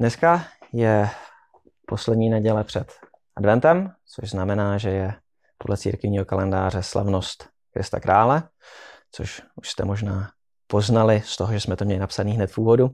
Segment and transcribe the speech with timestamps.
[0.00, 1.10] Dneska je
[1.86, 2.92] poslední neděle před
[3.36, 5.14] adventem, což znamená, že je
[5.58, 8.42] podle církevního kalendáře slavnost Krista Krále,
[9.12, 10.30] což už jste možná
[10.66, 12.90] poznali z toho, že jsme to měli napsaný hned v úvodu,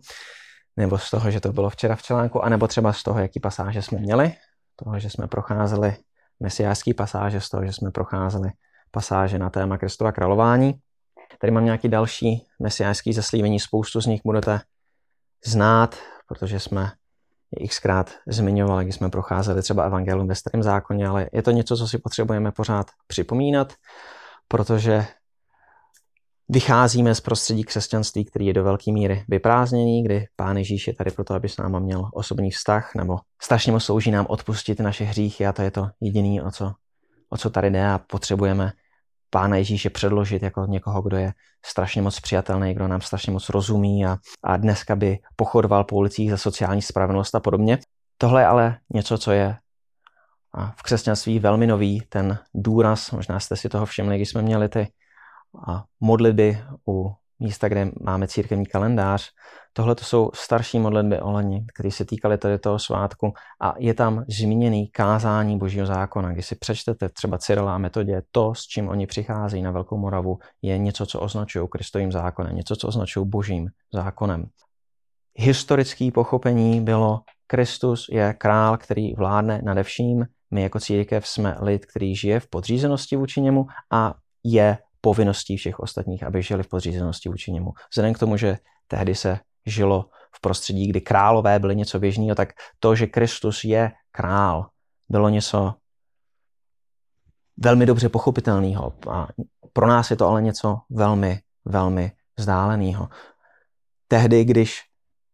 [0.77, 3.83] nebo z toho, že to bylo včera v článku, anebo třeba z toho, jaký pasáže
[3.83, 4.35] jsme měli,
[4.77, 5.97] toho, že jsme procházeli
[6.41, 8.51] mesiářský pasáže, z toho, že jsme procházeli
[8.91, 10.75] pasáže na téma Kristova králování.
[11.41, 14.61] Tady mám nějaký další mesiářský zaslíbení, spoustu z nich budete
[15.47, 15.97] znát,
[16.33, 16.93] protože jsme
[17.61, 21.77] je xkrát zmiňovali, když jsme procházeli třeba evangelium ve starém zákoně, ale je to něco,
[21.77, 23.73] co si potřebujeme pořád připomínat,
[24.49, 25.07] protože
[26.49, 31.11] vycházíme z prostředí křesťanství, který je do velké míry vyprázdněný, kdy Pán Ježíš je tady
[31.11, 35.47] proto, aby s náma měl osobní vztah, nebo strašně moc slouží nám odpustit naše hříchy
[35.47, 36.73] a to je to jediné, o co,
[37.31, 38.73] o co tady jde a potřebujeme
[39.35, 41.33] Pána Ježíše předložit jako někoho, kdo je
[41.65, 46.31] strašně moc přijatelný, kdo nám strašně moc rozumí a, a dneska by pochodoval po ulicích
[46.31, 47.79] za sociální spravedlnost a podobně.
[48.19, 49.57] Tohle je ale něco, co je
[50.77, 54.93] v křesťanství velmi nový, ten důraz, možná jste si toho všimli, když jsme měli ty
[56.01, 59.31] modlitby u místa, kde máme církevní kalendář.
[59.73, 64.25] Tohle to jsou starší modlitby leni, které se týkaly tady toho svátku a je tam
[64.29, 66.33] zmíněný kázání božího zákona.
[66.33, 70.39] Když si přečtete třeba Cyrila a metodě, to, s čím oni přicházejí na Velkou Moravu,
[70.63, 74.47] je něco, co označují Kristovým zákonem, něco, co označují božím zákonem.
[75.35, 81.87] Historické pochopení bylo, Kristus je král, který vládne nade vším, my jako církev jsme lid,
[81.87, 84.15] který žije v podřízenosti vůči němu a
[84.45, 87.73] je povinností všech ostatních, aby žili v podřízenosti vůči němu.
[87.91, 92.49] Vzhledem k tomu, že tehdy se žilo v prostředí, kdy králové byly něco běžného, tak
[92.79, 94.67] to, že Kristus je král,
[95.09, 95.75] bylo něco
[97.57, 98.93] velmi dobře pochopitelného.
[99.11, 99.29] A
[99.73, 103.09] pro nás je to ale něco velmi, velmi vzdáleného.
[104.09, 104.81] Tehdy, když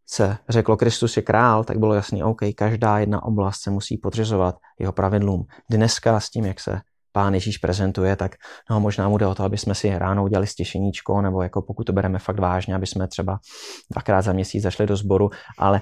[0.07, 4.57] se řeklo Kristus je král, tak bylo jasný, OK, každá jedna oblast se musí podřizovat
[4.79, 5.47] jeho pravidlům.
[5.71, 6.81] Dneska s tím, jak se
[7.19, 8.37] pán Ježíš prezentuje, tak
[8.71, 11.85] no, možná mu jde o to, aby jsme si ráno udělali stěšeníčko, nebo jako pokud
[11.85, 13.39] to bereme fakt vážně, aby jsme třeba
[13.91, 15.81] dvakrát za měsíc zašli do sboru, ale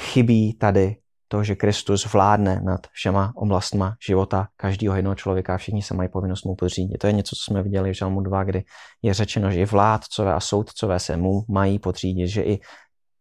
[0.00, 0.96] chybí tady
[1.28, 6.08] to, že Kristus vládne nad všema oblastma života každého jednoho člověka a všichni se mají
[6.08, 6.98] povinnost mu podřídit.
[6.98, 8.64] To je něco, co jsme viděli v Žalmu 2, kdy
[9.02, 12.58] je řečeno, že i vládcové a soudcové se mu mají podřídit, že i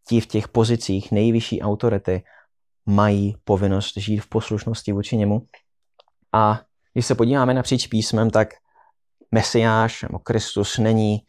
[0.08, 2.24] ti v těch pozicích nejvyšší autority
[2.86, 5.42] mají povinnost žít v poslušnosti vůči němu.
[6.34, 6.69] A
[7.00, 8.48] když se podíváme napříč písmem, tak
[9.32, 11.20] Mesiáš nebo Kristus není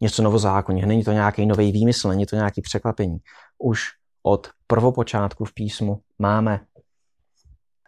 [0.00, 3.18] něco novozákonně, není to nějaký nový výmysl, není to nějaký překvapení.
[3.58, 3.82] Už
[4.22, 6.60] od prvopočátku v písmu máme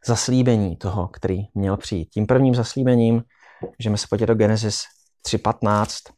[0.07, 2.09] zaslíbení toho, který měl přijít.
[2.11, 3.23] Tím prvním zaslíbením,
[3.79, 4.83] můžeme se podívat do Genesis
[5.29, 6.13] 3.15,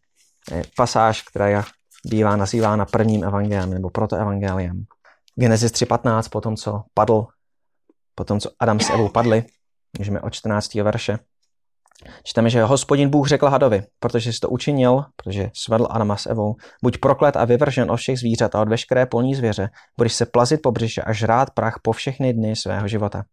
[0.56, 1.64] je pasáž, která
[2.06, 4.84] bývá nazývána prvním evangeliem nebo protoevangeliem.
[5.34, 7.26] Genesis 3.15, po tom, co padl,
[8.14, 9.44] po tom, co Adam s Evou padli,
[9.98, 10.74] Můžeme od 14.
[10.74, 11.18] verše.
[12.24, 16.54] Čteme, že hospodin Bůh řekl hadovi, protože jsi to učinil, protože svedl Adama s Evou,
[16.82, 20.62] buď proklet a vyvržen od všech zvířat a od veškeré polní zvěře, budeš se plazit
[20.62, 23.24] po břiše a žrát prach po všechny dny svého života.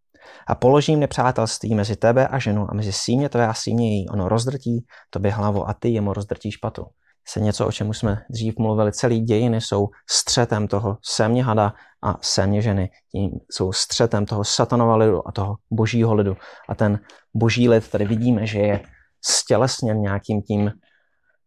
[0.46, 4.08] A položím nepřátelství mezi tebe a ženu a mezi símě tvé a símě její.
[4.08, 6.86] Ono rozdrtí tobě hlavu a ty jemu rozdrtíš patu
[7.30, 11.74] se něco, o čem už jsme dřív mluvili, celý dějiny jsou střetem toho sémě hada
[12.02, 12.90] a sémě ženy.
[13.12, 16.36] Tím jsou střetem toho satanova lidu a toho božího lidu.
[16.68, 17.00] A ten
[17.34, 18.80] boží lid tady vidíme, že je
[19.24, 20.72] stělesněn nějakým tím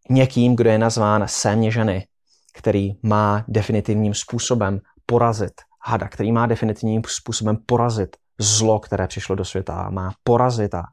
[0.10, 2.08] někým, kdo je nazván sémě ženy,
[2.58, 5.54] který má definitivním způsobem porazit
[5.86, 10.84] hada, který má definitivním způsobem porazit zlo, které přišlo do světa má porazit a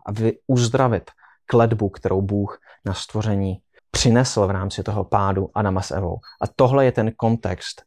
[0.46, 1.10] uzdravit
[1.46, 3.58] kledbu, kterou Bůh na stvoření
[4.00, 6.16] přinesl v rámci toho pádu Adama s Evou.
[6.40, 7.82] A tohle je ten kontext,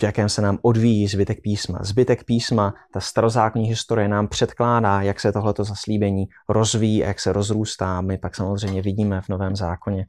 [0.00, 1.78] v jakém se nám odvíjí zbytek písma.
[1.82, 8.00] Zbytek písma, ta starozákonní historie nám předkládá, jak se tohleto zaslíbení rozvíjí, jak se rozrůstá.
[8.00, 10.06] My pak samozřejmě vidíme v Novém zákoně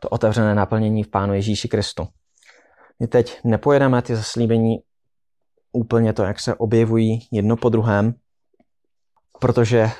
[0.00, 2.06] to otevřené naplnění v Pánu Ježíši Kristu.
[3.00, 4.76] My teď nepojedeme ty zaslíbení
[5.72, 8.14] úplně to, jak se objevují jedno po druhém,
[9.40, 9.90] protože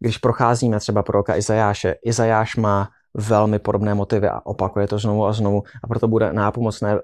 [0.00, 5.32] když procházíme třeba proroka Izajáše, Izajáš má velmi podobné motivy a opakuje to znovu a
[5.32, 7.00] znovu a proto bude nápomocné.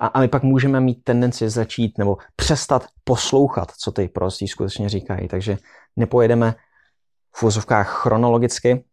[0.00, 4.88] A, a my pak můžeme mít tendenci začít nebo přestat poslouchat, co ty prostí skutečně
[4.88, 5.28] říkají.
[5.28, 5.58] Takže
[5.96, 6.54] nepojedeme
[7.36, 8.84] v úzovkách chronologicky,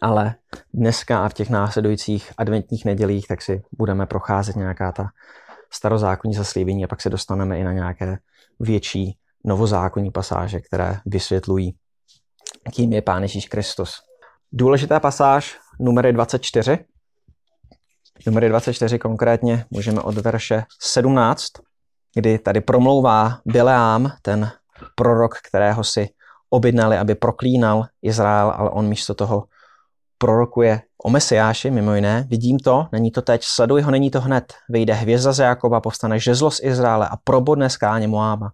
[0.00, 0.34] ale
[0.74, 5.08] dneska a v těch následujících adventních nedělích tak si budeme procházet nějaká ta
[5.70, 8.18] starozákonní zaslíbení a pak se dostaneme i na nějaké
[8.60, 11.74] větší novozákonní pasáže, které vysvětlují,
[12.74, 14.02] kým je Pán Ježíš Kristus.
[14.52, 16.78] Důležitá pasáž numery 24.
[18.26, 21.52] Numery 24 konkrétně můžeme od verše 17
[22.14, 24.50] kdy tady promlouvá Bileám, ten
[24.94, 26.08] prorok, kterého si
[26.50, 29.44] objednali, aby proklínal Izrael, ale on místo toho
[30.18, 32.26] prorokuje o Mesiáši, mimo jiné.
[32.28, 34.54] Vidím to, není to teď, sleduj ho, není to hned.
[34.68, 38.50] Vyjde hvězda z Jakoba, povstane žezlo z Izraele a probodne skáně Moába.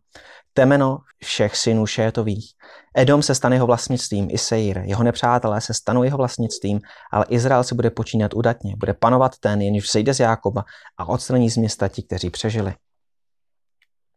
[0.58, 2.52] Temeno všech synů Šétových.
[2.96, 4.78] Edom se stane jeho vlastnictvím, i Seir.
[4.78, 6.80] Jeho nepřátelé se stanou jeho vlastnictvím,
[7.12, 8.76] ale Izrael si bude počínat udatně.
[8.76, 10.64] Bude panovat ten, jenž vzejde z Jákoba
[10.96, 12.74] a odstraní z města ti, kteří přežili.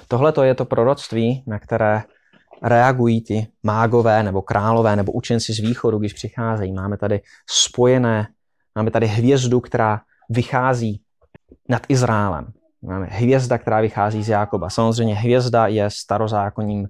[0.08, 2.04] Tohle to je to proroctví, na které
[2.64, 6.74] reagují ti mágové nebo králové nebo učenci z východu, když přicházejí.
[6.74, 8.28] Máme tady spojené,
[8.76, 11.02] máme tady hvězdu, která vychází
[11.70, 12.54] nad Izraelem.
[12.84, 14.70] Máme hvězda, která vychází z Jákoba.
[14.70, 16.88] Samozřejmě hvězda je starozákonním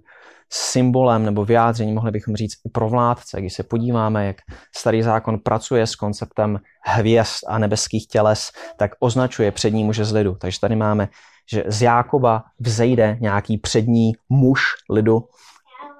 [0.50, 3.40] symbolem nebo vyjádřením, mohli bychom říct, i pro vládce.
[3.40, 4.38] Když se podíváme, jak
[4.76, 10.36] starý zákon pracuje s konceptem hvězd a nebeských těles, tak označuje přední muže z lidu.
[10.42, 11.08] Takže tady máme,
[11.52, 15.28] že z Jákoba vzejde nějaký přední muž lidu.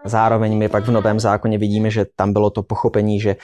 [0.06, 3.36] Zároveň my pak v Novém zákoně vidíme, že tam bylo to pochopení, že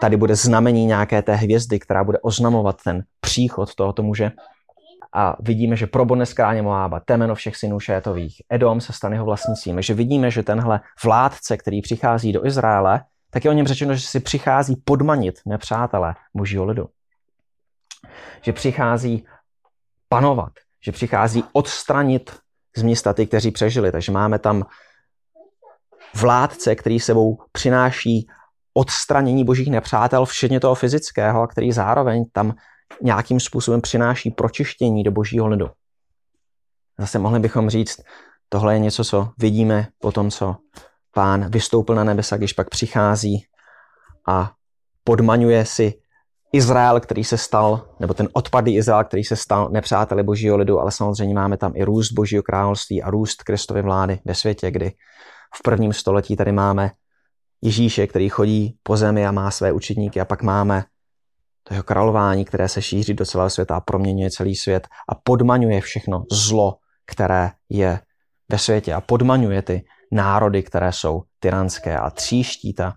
[0.00, 4.30] tady bude znamení nějaké té hvězdy, která bude oznamovat ten příchod tohoto muže
[5.14, 9.76] a vidíme, že probodne skráně Moába, temeno všech synů šétových, Edom se stane jeho vlastnictvím.
[9.76, 14.00] Takže vidíme, že tenhle vládce, který přichází do Izraele, tak je o něm řečeno, že
[14.00, 16.88] si přichází podmanit nepřátelé božího lidu.
[18.42, 19.26] Že přichází
[20.08, 20.52] panovat,
[20.84, 22.36] že přichází odstranit
[22.76, 23.92] z města ty, kteří přežili.
[23.92, 24.66] Takže máme tam
[26.14, 28.26] vládce, který sebou přináší
[28.74, 32.54] odstranění božích nepřátel, včetně toho fyzického, a který zároveň tam
[33.02, 35.70] nějakým způsobem přináší pročištění do božího lidu.
[36.98, 38.00] Zase mohli bychom říct,
[38.48, 40.56] tohle je něco, co vidíme po tom, co
[41.14, 43.44] pán vystoupil na nebesa, když pak přichází
[44.28, 44.52] a
[45.04, 45.94] podmaňuje si
[46.52, 50.92] Izrael, který se stal, nebo ten odpadný Izrael, který se stal nepřáteli božího lidu, ale
[50.92, 54.92] samozřejmě máme tam i růst božího království a růst Kristovy vlády ve světě, kdy
[55.54, 56.90] v prvním století tady máme
[57.62, 60.84] Ježíše, který chodí po zemi a má své učedníky a pak máme
[61.72, 66.24] jeho králování, které se šíří do celého světa a proměňuje celý svět a podmaňuje všechno
[66.30, 66.76] zlo,
[67.06, 68.00] které je
[68.48, 72.96] ve světě a podmaňuje ty národy, které jsou tyranské a tříští ta,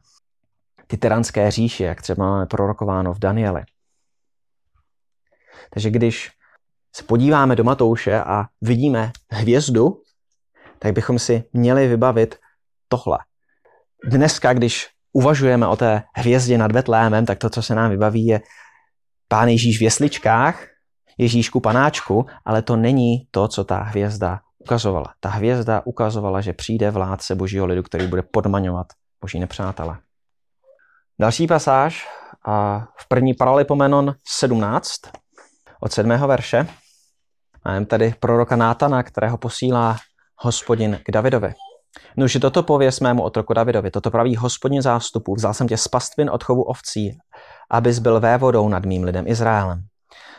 [0.87, 3.63] ty tyranské říše, jak třeba máme prorokováno v Danieli.
[5.69, 6.31] Takže když
[6.95, 10.01] se podíváme do Matouše a vidíme hvězdu,
[10.79, 12.35] tak bychom si měli vybavit
[12.87, 13.17] tohle.
[14.05, 18.41] Dneska, když uvažujeme o té hvězdě nad Betlémem, tak to, co se nám vybaví, je
[19.35, 20.63] pán Ježíš v jesličkách,
[21.17, 25.13] Ježíšku panáčku, ale to není to, co ta hvězda ukazovala.
[25.19, 28.87] Ta hvězda ukazovala, že přijde vládce božího lidu, který bude podmaňovat
[29.21, 29.97] boží nepřátele.
[31.19, 32.07] Další pasáž
[32.47, 34.91] a v první Paralipomenon 17
[35.79, 36.09] od 7.
[36.09, 36.67] verše.
[37.65, 39.97] Máme tady proroka Nátana, kterého posílá
[40.37, 41.53] hospodin k Davidovi.
[42.17, 46.29] Nuž toto pověs mému otroku Davidovi, toto praví hospodin zástupu, vzal jsem tě z pastvin
[46.29, 47.17] od chovu ovcí,
[47.69, 49.83] abys byl vévodou nad mým lidem Izraelem.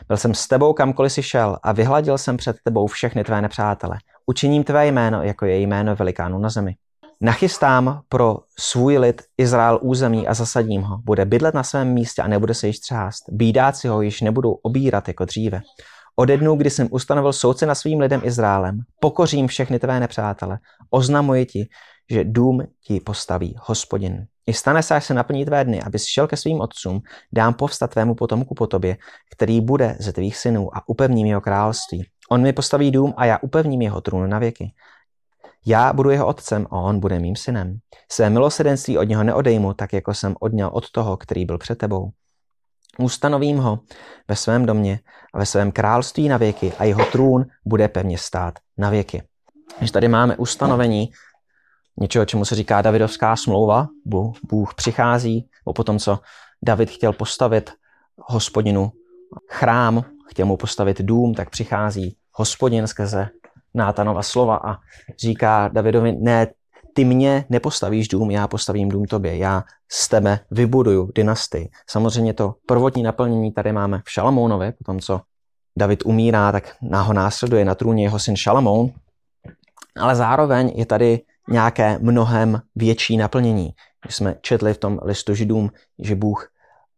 [0.09, 3.99] Byl jsem s tebou kamkoliv si šel a vyhladil jsem před tebou všechny tvé nepřátele.
[4.27, 6.75] Učiním tvé jméno, jako je jméno velikánu na zemi.
[7.21, 10.99] Nachystám pro svůj lid Izrael území a zasadím ho.
[10.99, 13.25] Bude bydlet na svém místě a nebude se již třást.
[13.29, 15.61] Bídáci ho již nebudou obírat jako dříve.
[16.19, 20.59] Ode dnu, kdy jsem ustanovil soudce na svým lidem Izraelem, pokořím všechny tvé nepřátele,
[20.91, 21.69] oznamuji ti,
[22.11, 24.27] že dům ti postaví hospodin.
[24.47, 27.01] I stane se, až se naplní tvé dny, abys šel ke svým otcům,
[27.33, 28.97] dám povstat tvému potomku po tobě,
[29.31, 32.07] který bude ze tvých synů a upevním jeho království.
[32.31, 34.73] On mi postaví dům a já upevním jeho trůn na věky.
[35.67, 37.79] Já budu jeho otcem a on bude mým synem.
[38.13, 42.11] Své milosedenství od něho neodejmu, tak jako jsem odněl od toho, který byl před tebou.
[42.99, 43.81] Ustanovím ho
[44.29, 45.01] ve svém domě
[45.35, 49.23] a ve svém království na věky a jeho trůn bude pevně stát na věky.
[49.79, 51.11] Takže tady máme ustanovení
[52.01, 53.89] něčeho, čemu se říká Davidovská smlouva.
[54.51, 56.19] Bůh, přichází, po potom, co
[56.63, 57.73] David chtěl postavit
[58.17, 58.93] hospodinu
[59.51, 63.29] chrám, chtěl mu postavit dům, tak přichází hospodin skrze
[63.75, 64.77] Nátanova slova a
[65.19, 66.47] říká Davidovi, ne,
[66.97, 71.69] ty mě nepostavíš dům, já postavím dům tobě, já z tebe vybuduju dynastii.
[71.91, 75.21] Samozřejmě to prvotní naplnění tady máme v Šalamounovi, potom co
[75.79, 78.93] David umírá, tak ho následuje na trůně jeho syn Šalamoun,
[79.97, 83.71] ale zároveň je tady nějaké mnohem větší naplnění.
[84.07, 86.49] My jsme četli v tom listu židům, že Bůh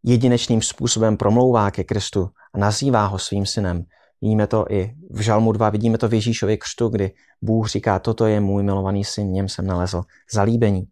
[0.03, 3.83] jedinečným způsobem promlouvá ke Kristu a nazývá ho svým synem.
[4.21, 7.11] Vidíme to i v Žalmu 2, vidíme to v Ježíšově křtu, kdy
[7.41, 10.01] Bůh říká, toto je můj milovaný syn, něm jsem nalezl
[10.33, 10.83] zalíbení.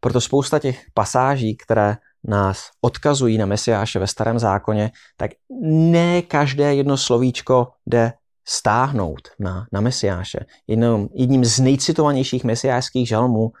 [0.00, 5.30] Proto spousta těch pasáží, které nás odkazují na Mesiáše ve starém zákoně, tak
[5.62, 8.12] ne každé jedno slovíčko jde
[8.48, 10.38] stáhnout na, na Mesiáše.
[10.66, 13.52] Jednou, jedním z nejcitovanějších mesiášských žalmů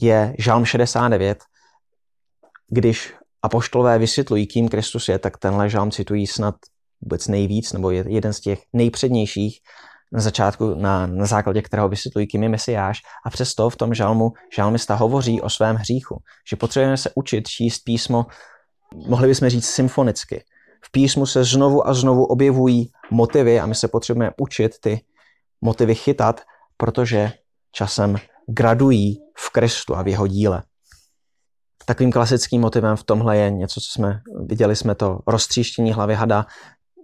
[0.00, 1.38] je žalm 69,
[2.68, 6.54] když apoštolové vysvětlují, kým Kristus je, tak tenhle žalm citují snad
[7.00, 9.60] vůbec nejvíc, nebo je jeden z těch nejpřednějších
[10.12, 12.98] na začátku, na, na základě kterého vysvětlují, kým je Mesiáš.
[13.26, 16.18] A přesto v tom žalmu žalmista hovoří o svém hříchu,
[16.50, 18.26] že potřebujeme se učit číst písmo,
[18.94, 20.44] mohli bychom říct symfonicky.
[20.84, 25.04] V písmu se znovu a znovu objevují motivy a my se potřebujeme učit ty
[25.60, 26.40] motivy chytat,
[26.76, 27.32] protože
[27.72, 28.16] časem
[28.48, 30.62] gradují v Kristu a v jeho díle.
[31.84, 36.46] Takovým klasickým motivem v tomhle je něco, co jsme viděli, jsme to roztříštění hlavy hada.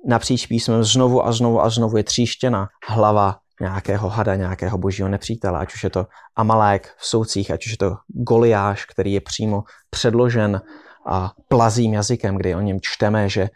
[0.06, 5.58] Napříč písmem znovu a znovu a znovu je tříštěna hlava nějakého hada, nějakého božího nepřítele,
[5.58, 6.06] ať už je to
[6.36, 10.60] Amalek v soucích, ať už je to Goliáš, který je přímo předložen
[11.06, 13.48] a plazím jazykem, kdy o něm čteme, že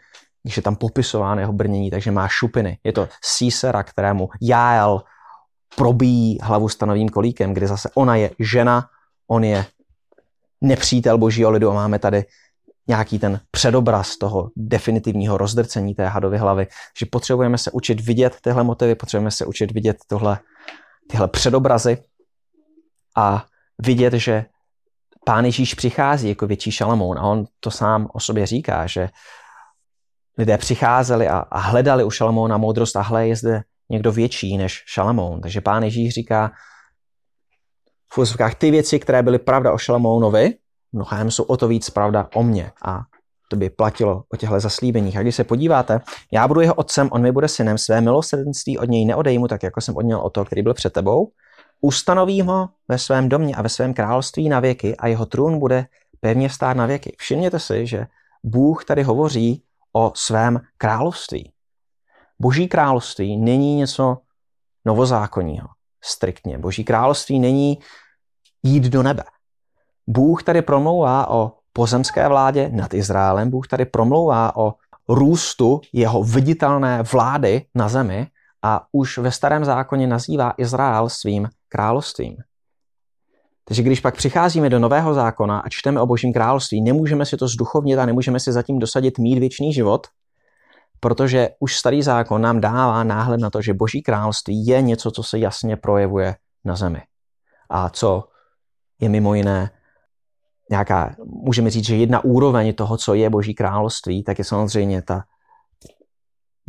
[0.43, 2.77] když je tam popisován jeho brnění, takže má šupiny.
[2.83, 5.01] Je to Císera, kterému Jael
[5.75, 8.85] probíjí hlavu stanovým kolíkem, kdy zase ona je žena,
[9.27, 9.65] on je
[10.61, 12.25] nepřítel božího lidu a máme tady
[12.87, 16.67] nějaký ten předobraz toho definitivního rozdrcení té hadovy hlavy,
[16.99, 20.39] že potřebujeme se učit vidět tyhle motivy, potřebujeme se učit vidět tohle,
[21.09, 21.97] tyhle předobrazy
[23.17, 23.45] a
[23.79, 24.45] vidět, že
[25.25, 29.09] pán Ježíš přichází jako větší šalamoun a on to sám o sobě říká, že
[30.37, 34.83] lidé přicházeli a, a hledali u Šalamouna moudrost a hle je zde někdo větší než
[34.85, 35.41] Šalamoun.
[35.41, 36.51] Takže pán Ježíš říká
[38.13, 40.53] v úzovkách ty věci, které byly pravda o Šalamounovi,
[40.97, 42.71] mnohem jsou o to víc pravda o mně.
[42.85, 43.01] A
[43.49, 45.17] to by platilo o těchto zaslíbeních.
[45.17, 46.01] A když se podíváte,
[46.31, 49.81] já budu jeho otcem, on mi bude synem, své milosrdenství od něj neodejmu, tak jako
[49.81, 51.31] jsem odněl o to, který byl před tebou.
[51.81, 55.85] Ustanovím ho ve svém domě a ve svém království na věky a jeho trůn bude
[56.19, 57.15] pevně stát na věky.
[57.19, 58.07] Všimněte si, že
[58.43, 59.63] Bůh tady hovoří
[59.93, 61.51] o svém království.
[62.39, 64.17] Boží království není něco
[64.85, 65.67] novozákonního,
[66.03, 66.57] striktně.
[66.57, 67.79] Boží království není
[68.63, 69.23] jít do nebe.
[70.07, 74.73] Bůh tady promlouvá o pozemské vládě nad Izraelem, Bůh tady promlouvá o
[75.09, 78.27] růstu jeho viditelné vlády na zemi
[78.63, 82.37] a už ve starém zákoně nazývá Izrael svým královstvím.
[83.65, 87.47] Takže když pak přicházíme do Nového zákona a čteme o Božím království, nemůžeme si to
[87.47, 90.07] zduchovnit a nemůžeme si zatím dosadit mít věčný život,
[90.99, 95.23] protože už starý zákon nám dává náhled na to, že Boží království je něco, co
[95.23, 96.35] se jasně projevuje
[96.65, 97.01] na zemi.
[97.69, 98.23] A co
[99.01, 99.71] je mimo jiné
[100.69, 105.23] nějaká, můžeme říct, že jedna úroveň toho, co je Boží království, tak je samozřejmě ta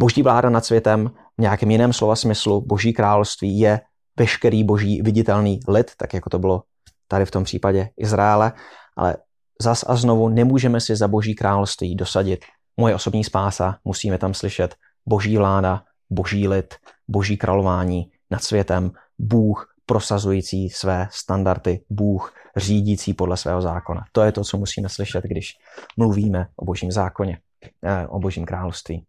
[0.00, 3.80] Boží vláda nad světem, v nějakém jiném slova smyslu, Boží království je
[4.18, 6.62] veškerý boží viditelný lid, tak jako to bylo
[7.08, 8.52] tady v tom případě Izraele,
[8.96, 9.16] ale
[9.62, 12.44] zas a znovu nemůžeme si za boží království dosadit
[12.76, 14.74] moje osobní spása, musíme tam slyšet
[15.08, 16.74] boží vláda, boží lid,
[17.08, 24.04] boží králování nad světem, Bůh prosazující své standardy, Bůh řídící podle svého zákona.
[24.12, 25.52] To je to, co musíme slyšet, když
[25.96, 27.38] mluvíme o božím zákoně,
[27.84, 29.06] eh, o božím království.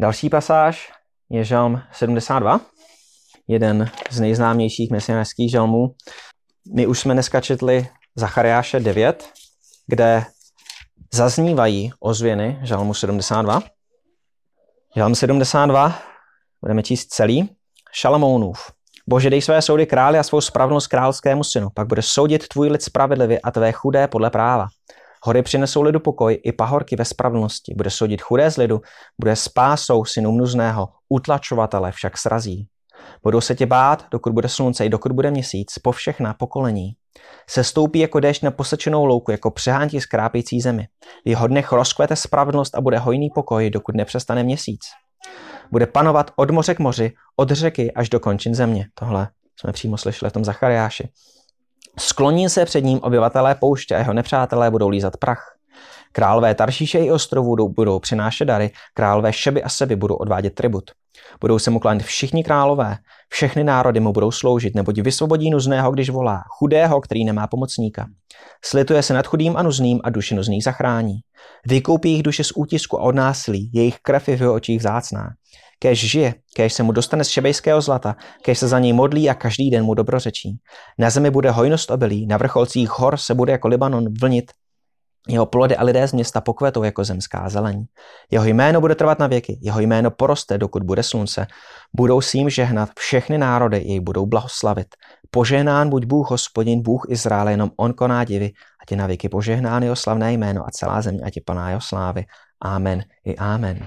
[0.00, 0.92] Další pasáž
[1.30, 2.60] je žalm 72,
[3.48, 5.94] jeden z nejznámějších mesiářských žalmů.
[6.74, 9.30] My už jsme dneska četli Zachariáše 9,
[9.86, 10.24] kde
[11.14, 13.62] zaznívají ozvěny žalmu 72.
[14.96, 15.98] Žalm 72,
[16.60, 17.48] budeme číst celý.
[17.92, 18.72] Šalamounův.
[19.08, 22.82] Bože, dej své soudy králi a svou spravedlnost královskému synu, pak bude soudit tvůj lid
[22.82, 24.66] spravedlivě a tvé chudé podle práva.
[25.24, 27.74] Hory přinesou lidu pokoj i pahorky ve spravedlnosti.
[27.76, 28.80] Bude soudit chudé z lidu,
[29.20, 32.66] bude spásou synu mnuzného, utlačovatele však srazí.
[33.22, 36.92] Budou se tě bát, dokud bude slunce i dokud bude měsíc, po všechna pokolení.
[37.50, 40.86] Se stoupí jako déšť na posečenou louku, jako přehántí skrápějící zemi.
[41.24, 44.80] V jeho dnech rozkvete spravedlnost a bude hojný pokoj, dokud nepřestane měsíc.
[45.70, 48.86] Bude panovat od moře k moři, od řeky až do končin země.
[48.94, 49.28] Tohle
[49.60, 51.08] jsme přímo slyšeli v tom Zachariáši.
[51.98, 55.54] Skloní se před ním obyvatelé pouště a jeho nepřátelé budou lízat prach.
[56.12, 60.90] Králové Taršíše i ostrovů budou, přinášet dary, králové Šeby a Seby budou odvádět tribut.
[61.40, 62.96] Budou se mu klanit všichni králové,
[63.28, 68.06] všechny národy mu budou sloužit, neboť vysvobodí nuzného, když volá, chudého, který nemá pomocníka.
[68.64, 71.14] Slituje se nad chudým a nuzným a duši nuzných zachrání.
[71.66, 75.30] Vykoupí jejich duše z útisku a od násilí, jejich krev je v jeho očích vzácná.
[75.78, 79.34] Kéž žije, kéž se mu dostane z šebejského zlata, kéž se za něj modlí a
[79.34, 80.58] každý den mu dobrořečí.
[80.98, 84.52] Na zemi bude hojnost obilí, na vrcholcích hor se bude jako Libanon vlnit,
[85.28, 87.84] jeho plody a lidé z města pokvetou jako zemská zeleň.
[88.30, 91.46] Jeho jméno bude trvat na věky, jeho jméno poroste, dokud bude slunce.
[91.96, 94.86] Budou s ním žehnat všechny národy, jej budou blahoslavit.
[95.30, 98.52] Požehnán buď Bůh, hospodin, Bůh Izraele, jenom on koná divy,
[98.82, 101.80] a ti na věky požehnán jeho slavné jméno a celá země, a ti plná jeho
[101.80, 102.24] slávy.
[102.60, 103.86] Amen i amen.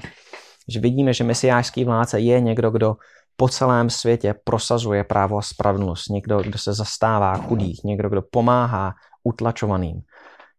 [0.69, 2.95] Že vidíme, že mesiářský vládce je někdo, kdo
[3.35, 6.09] po celém světě prosazuje právo a spravedlnost.
[6.09, 10.01] Někdo, kdo se zastává chudých, někdo, kdo pomáhá utlačovaným.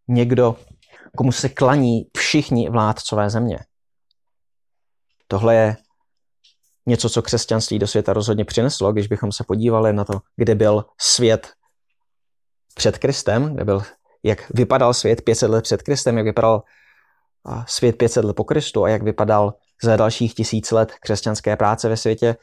[0.09, 0.57] Někdo,
[1.17, 3.59] komu se klaní všichni vládcové země.
[5.29, 5.77] Tohle je
[6.87, 10.85] něco, co křesťanství do světa rozhodně přineslo, když bychom se podívali na to, kde byl
[11.01, 11.49] svět
[12.75, 13.83] před Kristem, kde byl,
[14.23, 16.63] jak vypadal svět 500 let před Kristem, jak vypadal
[17.67, 21.97] svět 500 let po Kristu a jak vypadal za dalších tisíc let křesťanské práce ve
[21.97, 22.37] světě,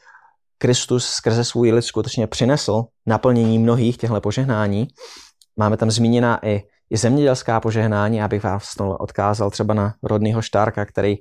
[0.58, 4.88] Kristus skrze svůj lid skutečně přinesl naplnění mnohých těchto požehnání.
[5.58, 10.86] Máme tam zmíněna i, i zemědělská požehnání, abych vás to odkázal třeba na rodného Štárka,
[10.86, 11.16] který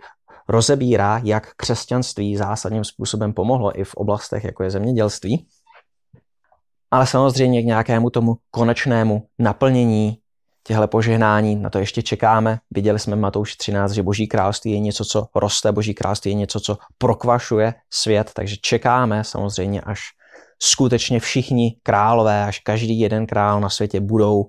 [0.48, 5.46] rozebírá, jak křesťanství zásadním způsobem pomohlo i v oblastech, jako je zemědělství.
[6.90, 10.18] Ale samozřejmě k nějakému tomu konečnému naplnění
[10.66, 12.58] těchto požehnání, na to ještě čekáme.
[12.70, 16.60] Viděli jsme Matouš 13, že Boží království je něco, co roste, Boží království je něco,
[16.60, 20.00] co prokvašuje svět, takže čekáme samozřejmě, až
[20.62, 24.44] skutečně všichni králové, až každý jeden král na světě budou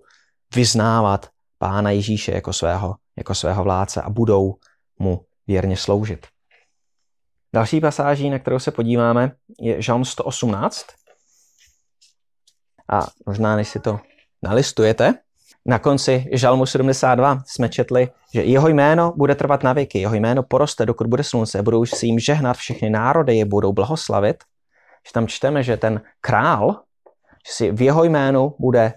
[0.55, 4.55] vyznávat Pána Ježíše jako svého, jako svého vládce a budou
[4.99, 6.27] mu věrně sloužit.
[7.53, 10.85] Další pasáží, na kterou se podíváme, je Žalm 118.
[12.91, 13.99] A možná, než si to
[14.43, 15.13] nalistujete,
[15.65, 20.43] na konci Žalmu 72 jsme četli, že jeho jméno bude trvat na věky, jeho jméno
[20.43, 24.43] poroste, dokud bude slunce, budou si jim žehnat všechny národy, je budou blahoslavit.
[25.07, 26.81] Že tam čteme, že ten král,
[27.47, 28.93] že si v jeho jménu bude,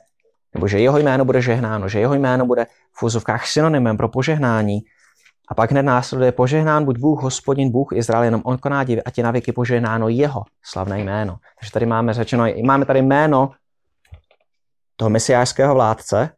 [0.54, 4.80] nebo že jeho jméno bude žehnáno, že jeho jméno bude v úzovkách synonymem pro požehnání.
[5.50, 9.10] A pak hned následuje požehnán buď Bůh, hospodin, Bůh Izrael, jenom on koná divy a
[9.10, 11.36] ti na věky požehnáno jeho slavné jméno.
[11.60, 13.50] Takže tady máme řečeno, máme tady jméno
[14.96, 16.30] toho mesiářského vládce,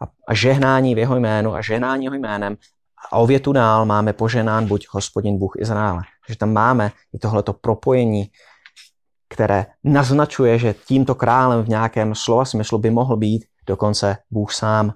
[0.00, 2.56] a, a žehnání v jeho jménu a žehnání jeho jménem
[3.12, 6.02] a o větu dál máme poženán buď hospodin Bůh Izraele.
[6.26, 8.30] Takže tam máme i tohleto propojení,
[9.30, 14.92] které naznačuje, že tímto králem v nějakém slova smyslu by mohl být dokonce Bůh sám.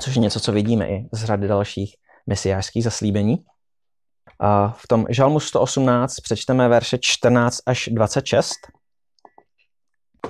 [0.00, 1.94] Což je něco, co vidíme i z řady dalších
[2.26, 3.36] mesiářských zaslíbení.
[4.72, 8.52] V tom žalmu 118 přečteme verše 14 až 26.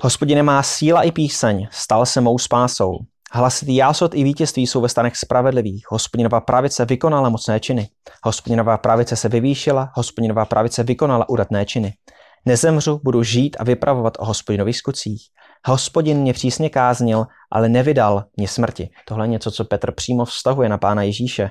[0.02, 2.98] Hospodine má síla i píseň, stal se mou spásou.
[3.32, 5.84] Hlasitý jásot i vítězství jsou ve stanech spravedlivých.
[5.90, 7.88] Hospodinová pravice vykonala mocné činy.
[8.24, 11.92] Hospodinová pravice se vyvýšila, hospodinová pravice vykonala udatné činy.
[12.46, 15.22] Nezemřu, budu žít a vypravovat o hospodinových skutcích.
[15.66, 18.90] Hospodin mě přísně káznil, ale nevydal mě smrti.
[19.04, 21.50] Tohle je něco, co Petr přímo vztahuje na pána Ježíše.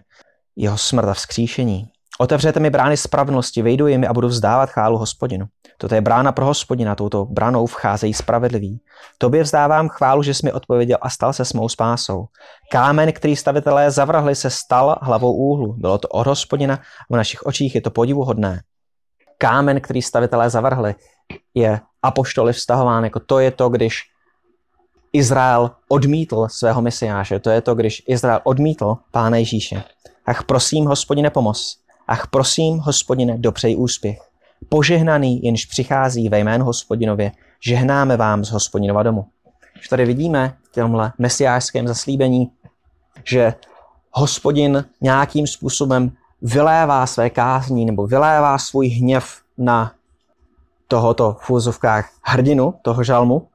[0.56, 1.86] Jeho smrt a vzkříšení.
[2.22, 5.46] Otevřete mi brány spravedlnosti, vejdu jimi a budu vzdávat chálu hospodinu.
[5.78, 8.82] Toto je brána pro hospodina, touto branou vcházejí spravedliví.
[9.18, 12.26] Tobě vzdávám chválu, že jsi mi odpověděl a stal se s mou spásou.
[12.72, 15.74] Kámen, který stavitelé zavrhli, se stal hlavou úhlu.
[15.74, 18.62] Bylo to od hospodina a v našich očích je to podivuhodné.
[19.42, 20.96] Kámen, který stavitelé zavrhli,
[21.54, 24.02] je apoštoli vztahován jako to je to, když
[25.14, 27.40] Izrael odmítl svého mesiáše.
[27.40, 29.84] To je to, když Izrael odmítl Pána Ježíše.
[30.26, 31.78] Ach, prosím, hospodine, pomoz.
[32.08, 34.20] Ach, prosím, hospodine, dopřej úspěch.
[34.70, 39.26] Požehnaný, jenž přichází ve jménu hospodinově, žehnáme vám z hospodinova domu.
[39.80, 42.52] Už tady vidíme v tomhle mesiářském zaslíbení,
[43.24, 43.54] že
[44.12, 49.92] hospodin nějakým způsobem vylévá své kázní nebo vylévá svůj hněv na
[50.88, 53.48] tohoto v úzovkách hrdinu, toho žalmu,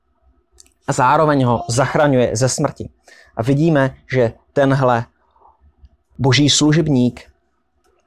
[0.88, 2.88] a zároveň ho zachraňuje ze smrti.
[3.36, 5.04] A vidíme, že tenhle
[6.18, 7.34] boží služebník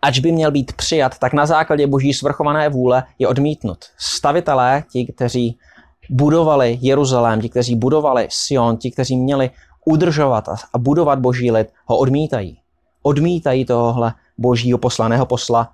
[0.01, 3.85] ač by měl být přijat, tak na základě boží svrchované vůle je odmítnut.
[3.97, 5.57] Stavitelé, ti, kteří
[6.09, 9.49] budovali Jeruzalém, ti, kteří budovali Sion, ti, kteří měli
[9.85, 12.59] udržovat a budovat boží lid, ho odmítají.
[13.01, 15.71] Odmítají tohle božího poslaného posla,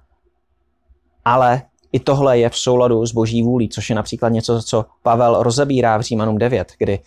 [1.25, 5.43] ale i tohle je v souladu s boží vůlí, což je například něco, co Pavel
[5.43, 6.99] rozebírá v Římanům 9, kdy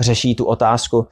[0.00, 1.06] řeší tu otázku,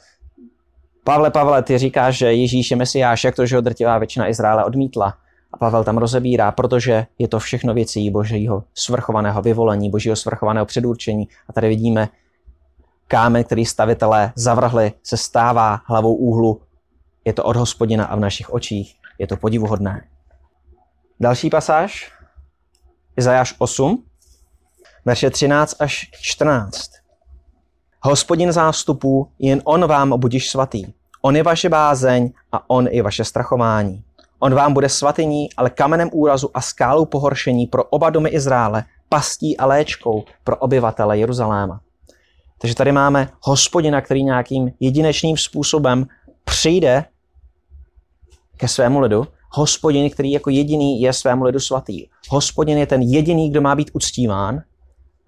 [1.07, 4.65] Pavle, Pavle, ty říkáš, že Ježíš je Mesiáš, jak to, že ho drtivá většina Izraele
[4.65, 5.15] odmítla?
[5.53, 11.29] A Pavel tam rozebírá, protože je to všechno věcí božího svrchovaného vyvolení, božího svrchovaného předurčení.
[11.49, 12.09] A tady vidíme,
[13.09, 16.61] kámen, který stavitelé zavrhli, se stává hlavou úhlu.
[17.27, 20.09] Je to od hospodina a v našich očích je to podivuhodné.
[21.21, 22.13] Další pasáž,
[23.17, 24.05] Izajáš 8,
[25.05, 26.91] verše 13 až 14.
[28.03, 30.85] Hospodin zástupů, jen on vám budiš svatý.
[31.23, 34.05] On je vaše bázeň a on je vaše strachování.
[34.39, 39.57] On vám bude svatyní, ale kamenem úrazu a skálou pohoršení pro oba domy Izraele, pastí
[39.57, 41.81] a léčkou pro obyvatele Jeruzaléma.
[42.59, 46.07] Takže tady máme hospodina, který nějakým jedinečným způsobem
[46.45, 47.05] přijde
[48.57, 52.07] ke svému lidu hospodin, který jako jediný je svému lidu svatý.
[52.29, 54.63] Hospodin je ten jediný, kdo má být uctíván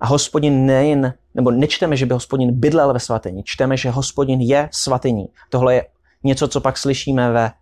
[0.01, 4.69] a hospodin nejen, nebo nečteme, že by hospodin bydlel ve svatyni, čteme, že hospodin je
[4.73, 5.27] svatyní.
[5.51, 5.87] Tohle je
[6.25, 7.53] něco, co pak slyšíme ve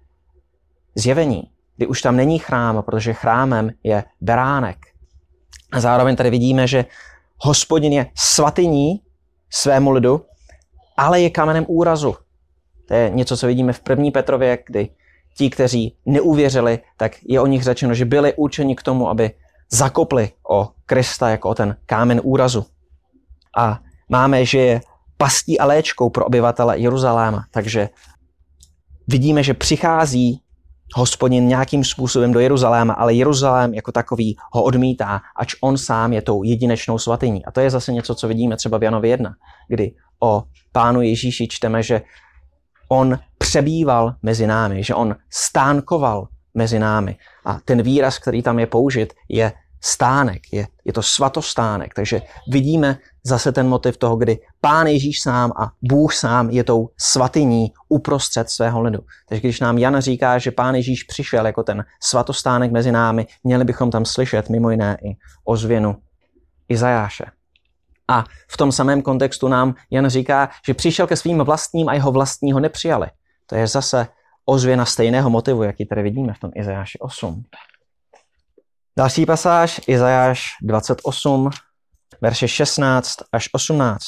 [0.94, 1.42] zjevení,
[1.76, 4.76] kdy už tam není chrám, protože chrámem je beránek.
[5.72, 6.84] A zároveň tady vidíme, že
[7.38, 9.00] hospodin je svatyní
[9.50, 10.24] svému lidu,
[10.96, 12.16] ale je kamenem úrazu.
[12.88, 14.88] To je něco, co vidíme v první Petrově, kdy
[15.36, 19.30] ti, kteří neuvěřili, tak je o nich řečeno, že byli určeni k tomu, aby
[19.72, 22.66] zakopli o Krista jako o ten kámen úrazu.
[23.56, 24.80] A máme, že je
[25.16, 27.44] pastí a léčkou pro obyvatele Jeruzaléma.
[27.50, 27.88] Takže
[29.08, 30.40] vidíme, že přichází
[30.94, 36.22] hospodin nějakým způsobem do Jeruzaléma, ale Jeruzalém jako takový ho odmítá, ač on sám je
[36.22, 37.44] tou jedinečnou svatyní.
[37.44, 39.34] A to je zase něco, co vidíme třeba v Janovi 1,
[39.68, 42.02] kdy o pánu Ježíši čteme, že
[42.88, 47.16] on přebýval mezi námi, že on stánkoval mezi námi.
[47.44, 51.94] A ten výraz, který tam je použit, je stánek, je, je to svatostánek.
[51.94, 56.88] Takže vidíme zase ten motiv toho, kdy Pán Ježíš sám a Bůh sám je tou
[56.98, 58.98] svatyní uprostřed svého lidu.
[59.28, 63.64] Takže když nám Jan říká, že Pán Ježíš přišel jako ten svatostánek mezi námi, měli
[63.64, 65.96] bychom tam slyšet mimo jiné i ozvěnu
[66.68, 67.24] Izajáše.
[68.08, 72.12] A v tom samém kontextu nám Jan říká, že přišel ke svým vlastním a jeho
[72.12, 73.06] vlastního nepřijali.
[73.46, 74.06] To je zase
[74.44, 77.44] ozvěna stejného motivu, jaký tady vidíme v tom Izajáši 8.
[78.98, 81.50] Další pasáž, Izajáš 28,
[82.20, 84.02] verše 16 až 18.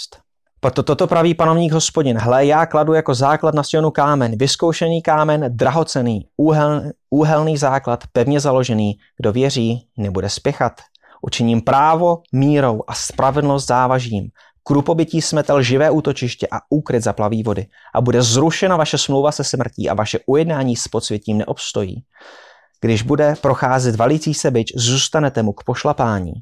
[0.61, 2.19] Proto toto praví panovník hospodin.
[2.19, 8.41] Hle, já kladu jako základ na Sionu kámen, vyzkoušený kámen, drahocený, úhel, úhelný základ, pevně
[8.41, 8.99] založený.
[9.17, 10.73] Kdo věří, nebude spěchat.
[11.23, 14.29] Učiním právo mírou a spravedlnost závažím.
[14.63, 17.67] Krupobytí smetel živé útočiště a úkryt zaplaví vody.
[17.95, 22.05] A bude zrušena vaše smlouva se smrtí a vaše ujednání s podsvětím neobstojí.
[22.81, 26.33] Když bude procházet valící se byč, zůstanete mu k pošlapání.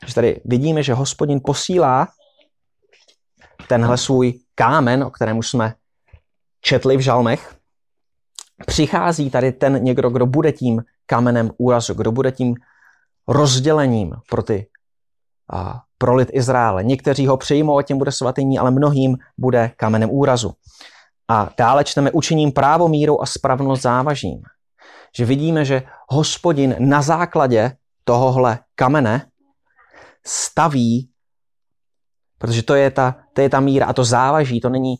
[0.00, 2.08] Takže tady vidíme, že hospodin posílá
[3.68, 5.74] tenhle svůj kámen, o kterém jsme
[6.60, 7.54] četli v žalmech.
[8.66, 12.54] Přichází tady ten někdo, kdo bude tím kamenem úrazu, kdo bude tím
[13.28, 14.66] rozdělením pro ty
[15.52, 16.84] a, pro lid Izraele.
[16.84, 20.52] Někteří ho přijmou a tím bude svatyní, ale mnohým bude kamenem úrazu.
[21.28, 24.42] A dále čteme učiním právo mírou a spravnost závažím
[25.16, 29.26] že vidíme, že hospodin na základě tohohle kamene
[30.26, 31.10] staví,
[32.38, 34.96] protože to je ta, to je ta míra a to závaží, to není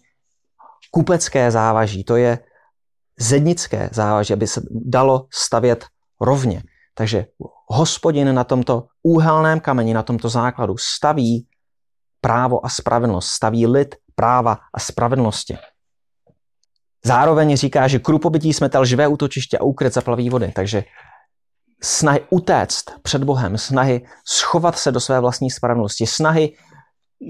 [0.91, 2.39] kupecké závaží, to je
[3.19, 5.87] zednické závaží, aby se dalo stavět
[6.21, 6.63] rovně.
[6.95, 7.27] Takže
[7.71, 11.47] hospodin na tomto úhelném kameni, na tomto základu staví
[12.21, 15.59] právo a spravedlnost, staví lid práva a spravedlnosti.
[17.05, 20.53] Zároveň říká, že krupobytí smetal živé útočiště a úkryt zaplaví vody.
[20.55, 20.85] Takže
[21.83, 26.53] snahy utéct před Bohem, snahy schovat se do své vlastní spravedlnosti, snahy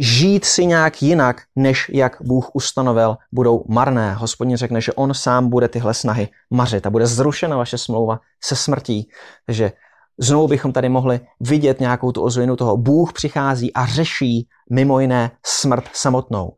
[0.00, 4.14] žít si nějak jinak, než jak Bůh ustanovil, budou marné.
[4.14, 8.56] Hospodin řekne, že on sám bude tyhle snahy mařit a bude zrušena vaše smlouva se
[8.56, 9.08] smrtí.
[9.46, 9.72] Takže
[10.20, 12.76] znovu bychom tady mohli vidět nějakou tu ozvěnu toho.
[12.76, 16.50] Bůh přichází a řeší mimo jiné smrt samotnou.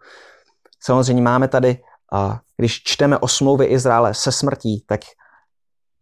[0.82, 1.78] Samozřejmě máme tady
[2.56, 5.00] když čteme o smlouvě Izraele se smrtí, tak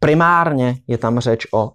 [0.01, 1.73] primárně je tam řeč o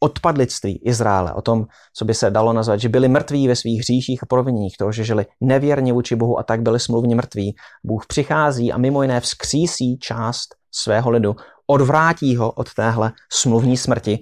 [0.00, 1.64] odpadlictví Izraele, o tom,
[1.96, 5.04] co by se dalo nazvat, že byli mrtví ve svých hříších a proviněních, toho, že
[5.04, 7.54] žili nevěrně vůči Bohu a tak byli smluvně mrtví.
[7.84, 14.18] Bůh přichází a mimo jiné vzkřísí část svého lidu, odvrátí ho od téhle smluvní smrti.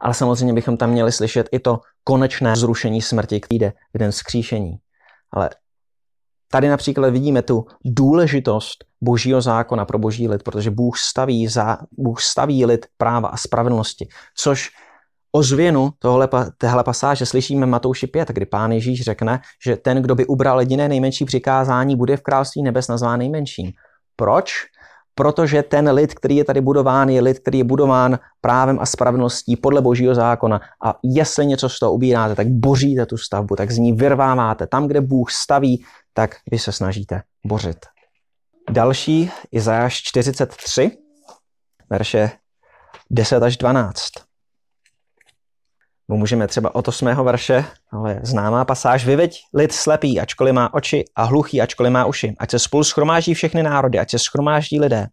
[0.00, 4.10] Ale samozřejmě bychom tam měli slyšet i to konečné zrušení smrti, který jde v den
[4.10, 4.76] vzkříšení.
[5.32, 5.50] Ale
[6.50, 12.20] Tady například vidíme tu důležitost božího zákona pro boží lid, protože Bůh staví, za, Bůh
[12.20, 14.70] staví lid práva a spravedlnosti, což
[15.32, 16.28] ozvěnu tohle,
[16.58, 20.88] téhle pasáže slyšíme Matouši 5, kdy pán Ježíš řekne, že ten, kdo by ubral jediné
[20.88, 23.72] nejmenší přikázání, bude v království nebes nazván nejmenším.
[24.16, 24.52] Proč?
[25.18, 29.56] Protože ten lid, který je tady budován, je lid, který je budován právem a spravedlností
[29.56, 30.60] podle božího zákona.
[30.84, 34.66] A jestli něco z toho ubíráte, tak boříte tu stavbu, tak z ní vyrváváte.
[34.66, 37.86] Tam, kde Bůh staví, tak vy se snažíte bořit.
[38.70, 40.90] Další, Izajáš 43,
[41.90, 42.30] verše
[43.10, 44.25] 10 až 12.
[46.08, 47.06] No, můžeme třeba od 8.
[47.06, 52.34] verše, ale známá pasáž, vyveď lid slepý, ačkoliv má oči a hluchý, ačkoliv má uši.
[52.38, 55.06] Ať se spolu schromáždí všechny národy, ať se schromáždí lidé.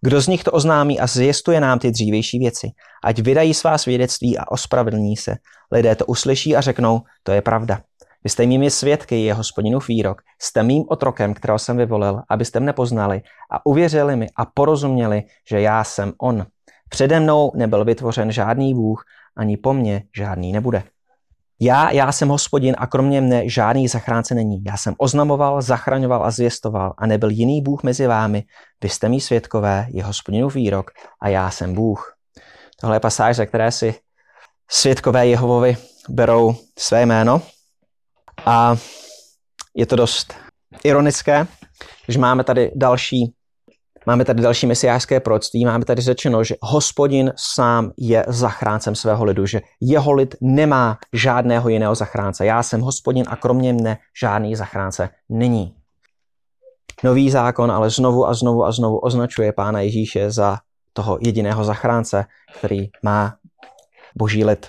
[0.00, 2.68] Kdo z nich to oznámí a zjistuje nám ty dřívější věci.
[3.04, 5.36] Ať vydají svá svědectví a ospravedlní se.
[5.72, 7.80] Lidé to uslyší a řeknou, to je pravda.
[8.24, 10.22] Vy jste mými svědky, je hospodinův výrok.
[10.42, 15.60] Jste mým otrokem, kterého jsem vyvolil, abyste mne poznali a uvěřili mi a porozuměli, že
[15.60, 16.46] já jsem on.
[16.88, 19.04] Přede mnou nebyl vytvořen žádný Bůh,
[19.38, 20.82] ani po mně žádný nebude.
[21.60, 24.64] Já, já jsem hospodin a kromě mne žádný zachránce není.
[24.64, 28.44] Já jsem oznamoval, zachraňoval a zvěstoval a nebyl jiný Bůh mezi vámi.
[28.82, 30.90] Vy jste mý světkové, je hospodinův výrok
[31.22, 32.14] a já jsem Bůh.
[32.80, 33.94] Tohle je pasáž, ze které si
[34.70, 35.76] světkové Jehovovi
[36.08, 37.42] berou své jméno.
[38.46, 38.76] A
[39.76, 40.34] je to dost
[40.84, 41.46] ironické,
[42.08, 43.34] že máme tady další
[44.08, 49.46] Máme tady další mesiářské proroctví, máme tady řečeno, že hospodin sám je zachráncem svého lidu,
[49.46, 52.46] že jeho lid nemá žádného jiného zachránce.
[52.46, 55.74] Já jsem hospodin a kromě mne žádný zachránce není.
[57.04, 60.58] Nový zákon ale znovu a znovu a znovu označuje Pána Ježíše za
[60.92, 62.24] toho jediného zachránce,
[62.58, 63.36] který má
[64.16, 64.68] boží lid.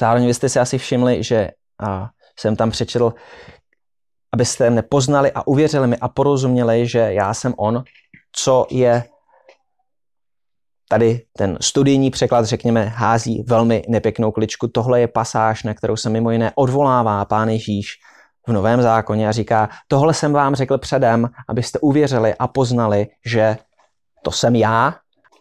[0.00, 1.50] Zároveň jste si asi všimli, že
[1.82, 3.12] a, jsem tam přečetl,
[4.32, 7.84] abyste mne poznali a uvěřili mi a porozuměli, že já jsem on,
[8.38, 9.04] co je
[10.88, 14.68] tady ten studijní překlad, řekněme, hází velmi nepěknou kličku.
[14.68, 17.88] Tohle je pasáž, na kterou se mimo jiné odvolává pán Ježíš
[18.46, 23.56] v Novém zákoně a říká, tohle jsem vám řekl předem, abyste uvěřili a poznali, že
[24.22, 24.94] to jsem já,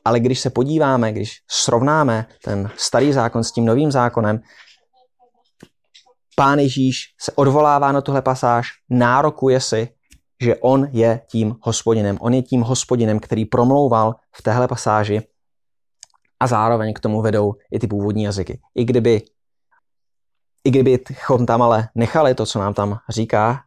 [0.05, 4.41] ale když se podíváme, když srovnáme ten starý zákon s tím novým zákonem,
[6.35, 9.94] pán Ježíš se odvolává na tuhle pasáž, nárokuje si,
[10.41, 12.17] že on je tím hospodinem.
[12.21, 15.21] On je tím hospodinem, který promlouval v téhle pasáži
[16.39, 18.59] a zároveň k tomu vedou i ty původní jazyky.
[18.75, 19.21] I kdyby
[20.65, 23.59] i kdybychom tam ale nechali to, co nám tam říká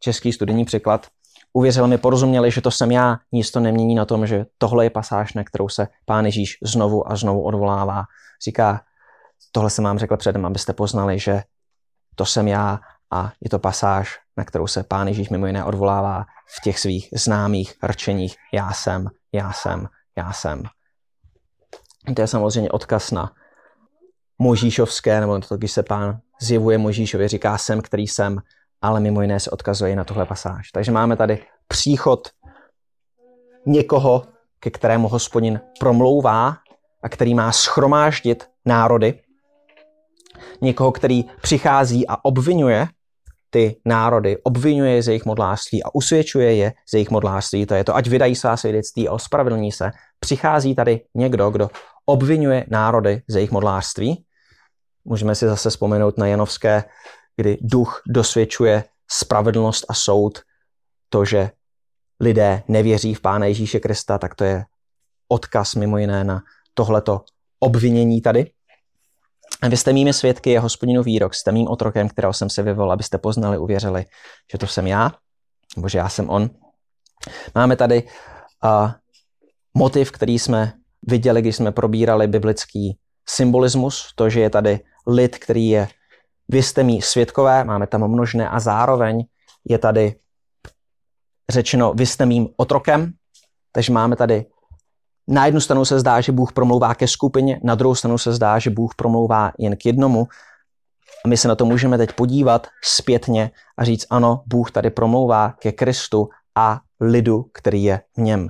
[0.00, 1.06] český studijní překlad,
[1.52, 4.90] uvěřili mi, porozuměli, že to jsem já, nic to nemění na tom, že tohle je
[4.90, 8.02] pasáž, na kterou se pán Ježíš znovu a znovu odvolává.
[8.44, 8.80] Říká,
[9.52, 11.42] tohle jsem vám řekl předem, abyste poznali, že
[12.14, 12.80] to jsem já
[13.12, 16.24] a je to pasáž, na kterou se pán Ježíš mimo jiné odvolává
[16.58, 20.62] v těch svých známých rčeních já jsem, já jsem, já jsem.
[22.16, 23.32] To je samozřejmě odkaz na
[24.38, 28.38] Možíšovské, nebo to, když se pán zjevuje Možíšově, říká jsem, který jsem,
[28.82, 30.70] ale mimo jiné se odkazuje na tuhle pasáž.
[30.70, 32.28] Takže máme tady příchod
[33.66, 34.26] někoho,
[34.60, 36.56] ke kterému hospodin promlouvá
[37.02, 39.20] a který má schromáždit národy,
[40.60, 42.88] někoho, který přichází a obvinuje
[43.52, 47.66] ty národy, obvinuje je z jejich modlářství a usvědčuje je z jejich modlářství.
[47.66, 49.90] To je to, ať vydají svá svědectví a ospravedlní se.
[50.20, 51.70] Přichází tady někdo, kdo
[52.06, 54.24] obvinuje národy z jejich modlářství.
[55.04, 56.84] Můžeme si zase vzpomenout na Janovské,
[57.36, 60.38] kdy duch dosvědčuje spravedlnost a soud.
[61.08, 61.50] To, že
[62.20, 64.64] lidé nevěří v Pána Ježíše Krista, tak to je
[65.28, 66.42] odkaz mimo jiné na
[66.74, 67.24] tohleto
[67.60, 68.50] obvinění tady.
[69.68, 73.18] Vy jste mými svědky, je hospodinův výrok, jste mým otrokem, kterého jsem se vyvolal, abyste
[73.18, 74.04] poznali, uvěřili,
[74.52, 75.12] že to jsem já,
[75.76, 76.50] nebo že já jsem on.
[77.54, 78.02] Máme tady
[78.64, 78.90] uh,
[79.74, 80.72] motiv, který jsme
[81.02, 82.98] viděli, když jsme probírali biblický
[83.28, 85.88] symbolismus, to, že je tady lid, který je
[86.48, 89.24] vy jste mý svědkové, máme tam množné a zároveň
[89.64, 90.14] je tady
[91.50, 93.12] řečeno vy jste mým otrokem,
[93.72, 94.46] takže máme tady
[95.28, 98.58] na jednu stranu se zdá, že Bůh promlouvá ke skupině, na druhou stranu se zdá,
[98.58, 100.26] že Bůh promlouvá jen k jednomu.
[101.24, 105.54] A my se na to můžeme teď podívat zpětně a říct, ano, Bůh tady promlouvá
[105.58, 108.48] ke Kristu a lidu, který je v něm.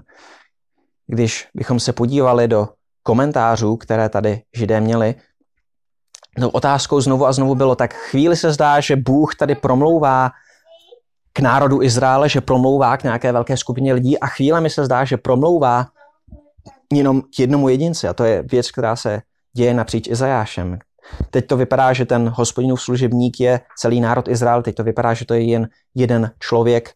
[1.07, 2.69] Když bychom se podívali do
[3.03, 5.15] komentářů, které tady židé měli,
[6.39, 10.31] no otázkou znovu a znovu bylo, tak chvíli se zdá, že Bůh tady promlouvá
[11.33, 15.05] k národu Izraele, že promlouvá k nějaké velké skupině lidí a chvíle mi se zdá,
[15.05, 15.87] že promlouvá
[16.97, 20.79] jenom k jednomu jedinci a to je věc, která se děje napříč Izajášem.
[21.31, 25.25] Teď to vypadá, že ten hospodinův služebník je celý národ Izrael, teď to vypadá, že
[25.25, 26.95] to je jen jeden člověk.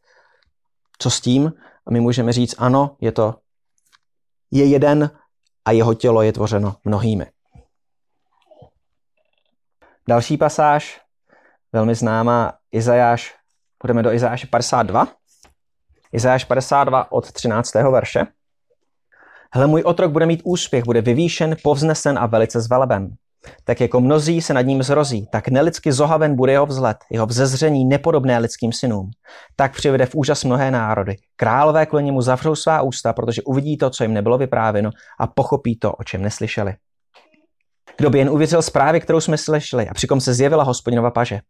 [0.99, 1.53] Co s tím?
[1.87, 3.35] A my můžeme říct, ano, je to
[4.51, 5.11] je jeden
[5.65, 7.27] a jeho tělo je tvořeno mnohými.
[10.09, 11.01] Další pasáž,
[11.73, 13.35] velmi známá, Izajáš,
[13.79, 15.09] půjdeme do Izajáše 52.
[16.13, 17.75] Izajáš 52 od 13.
[17.75, 18.27] verše.
[19.57, 23.11] Hle, můj otrok bude mít úspěch, bude vyvýšen, povznesen a velice zveleben.
[23.65, 27.85] Tak jako mnozí se nad ním zrozí, tak nelidsky zohaven bude jeho vzhled, jeho vzezření
[27.85, 29.11] nepodobné lidským synům.
[29.57, 31.17] Tak přivede v úžas mnohé národy.
[31.37, 34.91] Králové kvůli němu zavřou svá ústa, protože uvidí to, co jim nebylo vyprávěno
[35.21, 36.75] a pochopí to, o čem neslyšeli.
[37.97, 41.41] Kdo by jen uvěřil zprávě, kterou jsme slyšeli a přikom se zjevila hospodinova paže.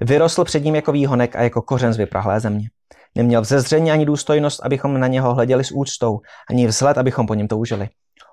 [0.00, 2.68] Vyrostl před ním jako výhonek a jako kořen z vyprahlé země.
[3.14, 6.20] Neměl vzezření ani důstojnost, abychom na něho hleděli s úctou,
[6.50, 7.88] ani vzhled, abychom po něm toužili.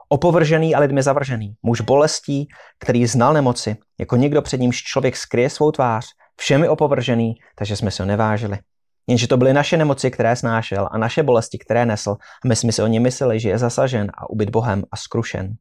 [0.10, 2.48] Opovržený a lidmi zavržený, muž bolestí,
[2.80, 6.06] který znal nemoci, jako někdo před nímž člověk skryje svou tvář,
[6.38, 8.60] všemi opovržený, takže jsme se ho nevážili.
[9.08, 12.12] Jenže to byly naše nemoci, které snášel a naše bolesti, které nesl
[12.46, 15.54] a my jsme si o ně mysleli, že je zasažen a ubyt Bohem a skrušen.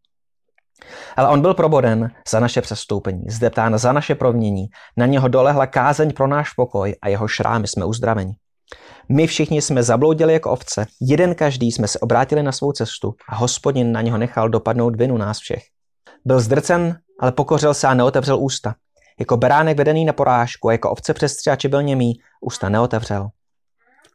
[1.16, 6.12] Ale on byl proboden za naše přestoupení, zdeptán za naše provinění, na něho dolehla kázeň
[6.12, 8.32] pro náš pokoj a jeho šrámy jsme uzdraveni.
[9.10, 13.36] My všichni jsme zabloudili jako ovce, jeden každý jsme se obrátili na svou cestu a
[13.36, 15.62] hospodin na něho nechal dopadnout vinu nás všech.
[16.24, 18.74] Byl zdrcen, ale pokořil se a neotevřel ústa.
[19.18, 23.28] Jako beránek vedený na porážku a jako ovce přes střáči byl němý, ústa neotevřel.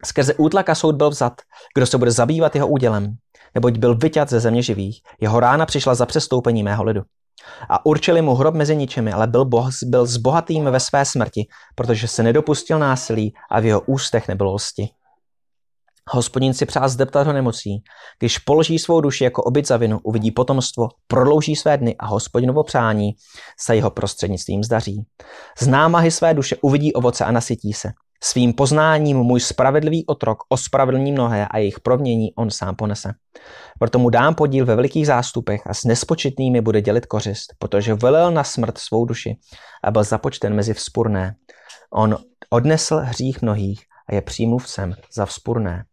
[0.06, 1.34] Skrze útlaka soud byl vzat,
[1.76, 3.16] kdo se bude zabývat jeho údělem,
[3.56, 5.02] neboť byl vyťat ze země živých.
[5.22, 7.02] Jeho rána přišla za přestoupení mého lidu.
[7.70, 11.48] A určili mu hrob mezi ničemi, ale byl, boh, byl s bohatým ve své smrti,
[11.76, 14.90] protože se nedopustil násilí a v jeho ústech nebylo lsti.
[16.10, 17.84] Hospodin si přál zdeptat ho nemocí.
[18.20, 22.64] Když položí svou duši jako obyt za vinu, uvidí potomstvo, prodlouží své dny a hospodinovo
[22.64, 23.12] přání
[23.60, 25.06] se jeho prostřednictvím zdaří.
[25.60, 27.92] Z námahy své duše uvidí ovoce a nasytí se.
[28.26, 33.14] Svým poznáním můj spravedlivý otrok ospravedlní mnohé a jejich provnění on sám ponese.
[33.80, 38.32] Proto mu dám podíl ve velikých zástupech a s nespočetnými bude dělit kořist, protože velel
[38.32, 39.36] na smrt svou duši
[39.84, 41.36] a byl započten mezi vzpurné.
[41.94, 42.18] On
[42.50, 45.86] odnesl hřích mnohých a je přímluvcem za vzpurné.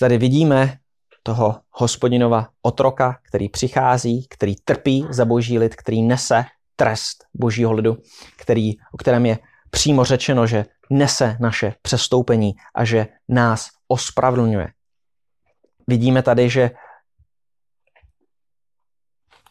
[0.00, 0.78] Tady vidíme
[1.22, 6.44] toho hospodinova otroka, který přichází, který trpí za boží lid, který nese
[6.76, 7.96] trest božího lidu,
[8.36, 9.38] který, o kterém je
[9.76, 14.68] přímo řečeno, že nese naše přestoupení a že nás ospravedlňuje.
[15.86, 16.70] Vidíme tady, že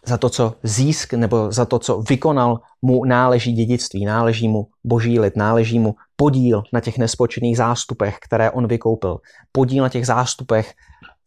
[0.05, 5.19] za to, co získ nebo za to, co vykonal, mu náleží dědictví, náleží mu boží
[5.19, 9.17] lid, náleží mu podíl na těch nespočetných zástupech, které on vykoupil,
[9.51, 10.73] podíl na těch zástupech,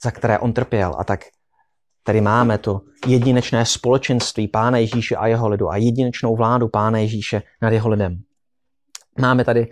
[0.02, 0.94] za které on trpěl.
[0.98, 1.20] A tak
[2.02, 7.42] tady máme to jedinečné společenství Pána Ježíše a jeho lidu a jedinečnou vládu Pána Ježíše
[7.62, 8.22] nad jeho lidem.
[9.18, 9.68] Máme tady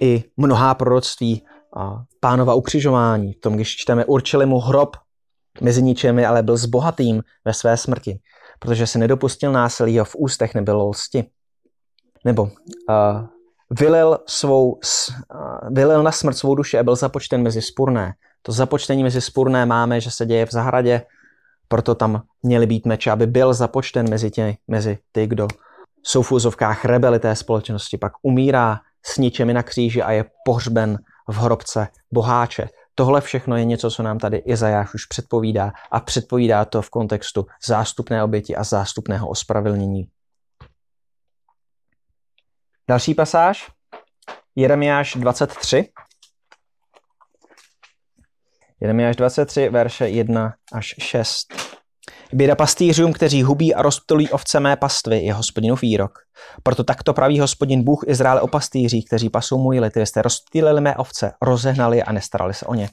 [0.00, 1.46] i mnohá proroctví
[2.20, 3.32] pánova ukřižování.
[3.32, 4.96] V tom, když čteme, určili mu hrob
[5.60, 8.18] mezi ničemi, ale byl s bohatým ve své smrti,
[8.58, 11.24] protože se nedopustil násilí a v ústech nebylo lsti.
[12.24, 12.50] Nebo uh,
[13.70, 14.78] vylil, svou, uh,
[15.70, 18.12] vylil na smrt svou duši a byl započten mezi spurné.
[18.42, 21.02] To započtení mezi spurné máme, že se děje v zahradě,
[21.68, 25.48] proto tam měly být meče, aby byl započten mezi, tě, mezi ty, kdo
[26.02, 30.98] jsou v úzovkách rebeli té společnosti, pak umírá s ničemi na kříži a je pohřben
[31.28, 32.68] v hrobce boháče.
[32.94, 37.46] Tohle všechno je něco, co nám tady Izajáš už předpovídá a předpovídá to v kontextu
[37.66, 40.08] zástupné oběti a zástupného ospravedlnění.
[42.88, 43.70] Další pasáž,
[44.56, 45.92] Jeremiáš 23.
[48.80, 51.81] Jeremiáš 23, verše 1 až 6.
[52.34, 56.12] Běda pastýřům, kteří hubí a rozptolují ovce mé pastvy, je hospodinův výrok.
[56.62, 60.96] Proto takto praví hospodin Bůh Izraele o pastýřích, kteří pasou můj lid, jste rozptýlili mé
[60.96, 62.88] ovce, rozehnali a nestarali se o ně.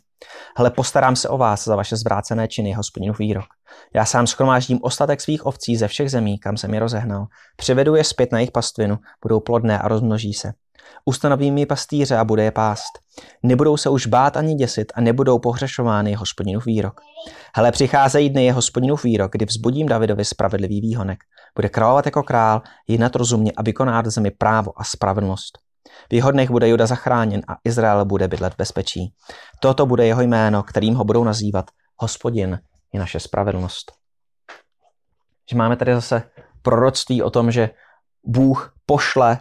[0.57, 3.45] Hele, postarám se o vás za vaše zvrácené činy, hospodinův výrok.
[3.95, 7.25] Já sám schromáždím ostatek svých ovcí ze všech zemí, kam jsem je rozehnal.
[7.57, 10.53] Přivedu je zpět na jejich pastvinu, budou plodné a rozmnoží se.
[11.05, 12.99] Ustanovím mi pastýře a bude je pást.
[13.43, 17.01] Nebudou se už bát ani děsit a nebudou pohřešovány hospodinův výrok.
[17.55, 21.19] Hele, přicházejí dny je hospodinův výrok, kdy vzbudím Davidovi spravedlivý výhonek.
[21.55, 25.57] Bude královat jako král, jednat rozumně a vykonat zemi právo a spravedlnost.
[26.09, 29.13] V jeho dnech bude Juda zachráněn a Izrael bude bydlet v bezpečí.
[29.59, 31.65] Toto bude jeho jméno, kterým ho budou nazývat
[31.97, 32.59] Hospodin
[32.93, 33.91] je naše spravedlnost.
[35.49, 36.23] Že máme tady zase
[36.61, 37.69] proroctví o tom, že
[38.23, 39.37] Bůh pošle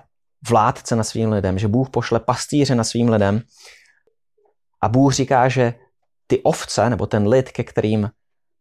[0.48, 3.42] vládce na svým lidem, že Bůh pošle pastýře na svým lidem
[4.83, 5.74] a Bůh říká, že
[6.27, 8.11] ty ovce, nebo ten lid, ke kterým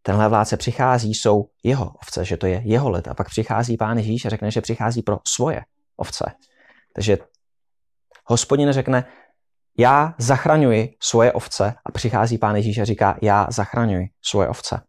[0.02, 3.08] tenhle vládce přichází, jsou jeho ovce, že to je jeho lid.
[3.08, 5.62] A pak přichází pán Ježíš a řekne, že přichází pro svoje
[5.96, 6.32] ovce.
[6.96, 7.18] Takže
[8.26, 9.06] hospodin řekne,
[9.78, 14.82] já zachraňuji svoje ovce a přichází pán Ježíš a říká, já zachraňuji svoje ovce.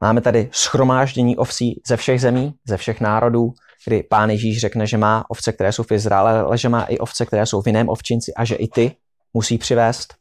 [0.00, 3.52] Máme tady schromáždění ovcí ze všech zemí, ze všech národů,
[3.86, 6.98] kdy pán Ježíš řekne, že má ovce, které jsou v Izraele, ale že má i
[6.98, 8.96] ovce, které jsou v jiném ovčinci a že i ty
[9.34, 10.14] musí přivést.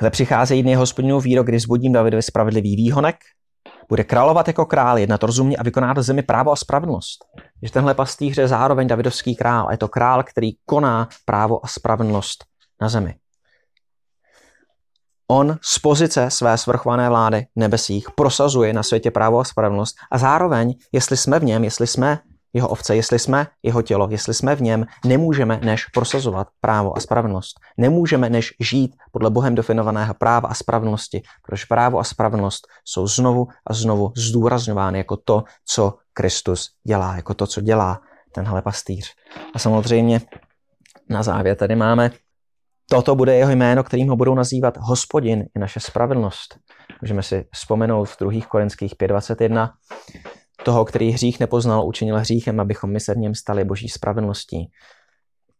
[0.00, 3.16] Hle přicházejí dny hospodinů výrok, kdy zbudím Davidovi spravedlivý výhonek,
[3.88, 7.24] bude královat jako král, jednat rozumně a vykonat do zemi právo a spravedlnost.
[7.62, 11.68] Že tenhle pastýř je zároveň Davidovský král a je to král, který koná právo a
[11.68, 12.44] spravedlnost
[12.80, 13.14] na zemi.
[15.30, 20.74] On z pozice své svrchované vlády nebesích prosazuje na světě právo a spravedlnost a zároveň,
[20.92, 22.18] jestli jsme v něm, jestli jsme
[22.52, 27.00] jeho ovce, jestli jsme jeho tělo, jestli jsme v něm, nemůžeme než prosazovat právo a
[27.00, 27.60] spravedlnost.
[27.78, 33.46] Nemůžeme než žít podle Bohem definovaného práva a spravedlnosti, protože právo a spravedlnost jsou znovu
[33.66, 38.00] a znovu zdůrazňovány jako to, co Kristus dělá, jako to, co dělá
[38.34, 39.14] tenhle pastýř.
[39.54, 40.20] A samozřejmě
[41.10, 42.10] Na závěr tady máme
[42.90, 46.58] Toto bude jeho jméno, kterým ho budou nazývat hospodin i naše spravedlnost.
[47.02, 48.46] Můžeme si vzpomenout v 2.
[48.48, 49.70] Korinských 5.21.
[50.64, 54.70] Toho, který hřích nepoznal, učinil hříchem, abychom my se v něm stali boží spravedlností.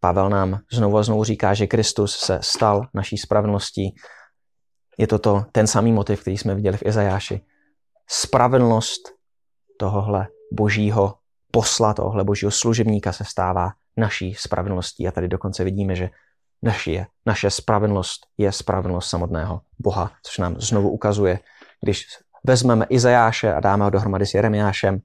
[0.00, 3.94] Pavel nám znovu a znovu říká, že Kristus se stal naší spravedlností.
[4.98, 7.40] Je to, to ten samý motiv, který jsme viděli v Izajáši.
[8.08, 9.00] Spravedlnost
[9.78, 11.14] tohohle božího
[11.50, 15.08] posla, tohohle božího služebníka se stává naší spravedlností.
[15.08, 16.10] A tady dokonce vidíme, že
[16.62, 21.38] naši naše spravedlnost je spravedlnost samotného Boha, což nám znovu ukazuje,
[21.82, 22.06] když
[22.44, 24.98] vezmeme Izajáše a dáme ho dohromady s Jeremiášem,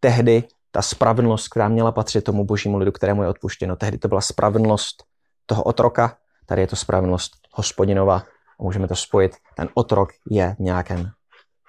[0.00, 4.20] tehdy ta spravedlnost, která měla patřit tomu božímu lidu, kterému je odpuštěno, tehdy to byla
[4.20, 5.04] spravedlnost
[5.46, 6.16] toho otroka,
[6.46, 8.22] tady je to spravedlnost hospodinova
[8.60, 9.36] a můžeme to spojit.
[9.56, 11.10] Ten otrok je v nějakém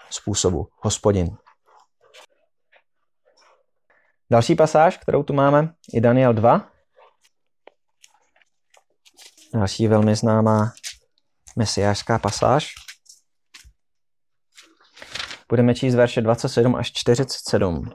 [0.09, 1.37] způsobu hospodin.
[4.31, 6.69] Další pasáž, kterou tu máme, je Daniel 2.
[9.53, 10.71] Další velmi známá
[11.55, 12.73] mesiářská pasáž.
[15.53, 17.89] Budeme číst verše 27 až 47.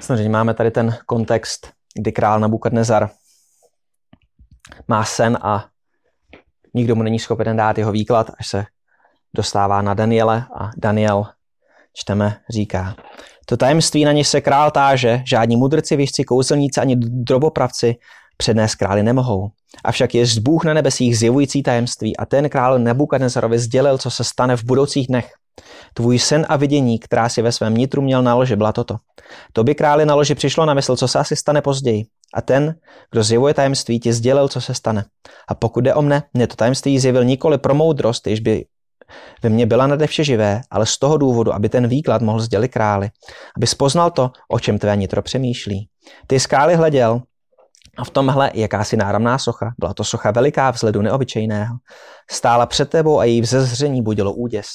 [0.00, 3.10] Samozřejmě máme tady ten kontext, kdy král Nabukadnezar
[4.88, 5.66] má sen a
[6.74, 8.64] nikdo mu není schopen dát jeho výklad, až se
[9.36, 11.24] dostává na Daniele a Daniel,
[11.92, 12.96] čteme, říká,
[13.46, 17.94] to tajemství na něž se král táže, žádní mudrci, věžci, kouzelníci ani drobopravci
[18.36, 19.50] přednést králi nemohou.
[19.84, 24.56] Avšak je Bůh na nebesích zjevující tajemství a ten král Nebukadnezarovi sdělil, co se stane
[24.56, 25.32] v budoucích dnech.
[25.94, 28.96] Tvůj sen a vidění, která si ve svém nitru měl na loži, byla toto.
[29.52, 32.04] To by králi na loži přišlo na mysl, co se asi stane později.
[32.34, 32.74] A ten,
[33.10, 35.04] kdo zjevuje tajemství, ti sdělil, co se stane.
[35.48, 38.64] A pokud jde o mne, mě to tajemství zjevil nikoli pro moudrost, jež by
[39.42, 42.68] ve mně byla nade vše živé, ale z toho důvodu, aby ten výklad mohl sdělit
[42.68, 43.10] králi,
[43.56, 45.88] aby spoznal to, o čem tvé nitro přemýšlí.
[46.26, 47.22] Ty skály hleděl
[47.98, 49.74] a v tomhle jakási náramná socha.
[49.78, 51.76] Byla to socha veliká vzhledu neobyčejného.
[52.30, 54.66] Stála před tebou a její vzezření budilo úděs.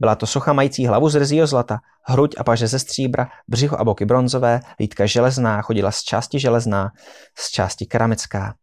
[0.00, 3.84] Byla to socha mající hlavu z rzího zlata, hruď a paže ze stříbra, břicho a
[3.84, 6.90] boky bronzové, lítka železná, chodila z části železná,
[7.38, 8.54] z části keramická.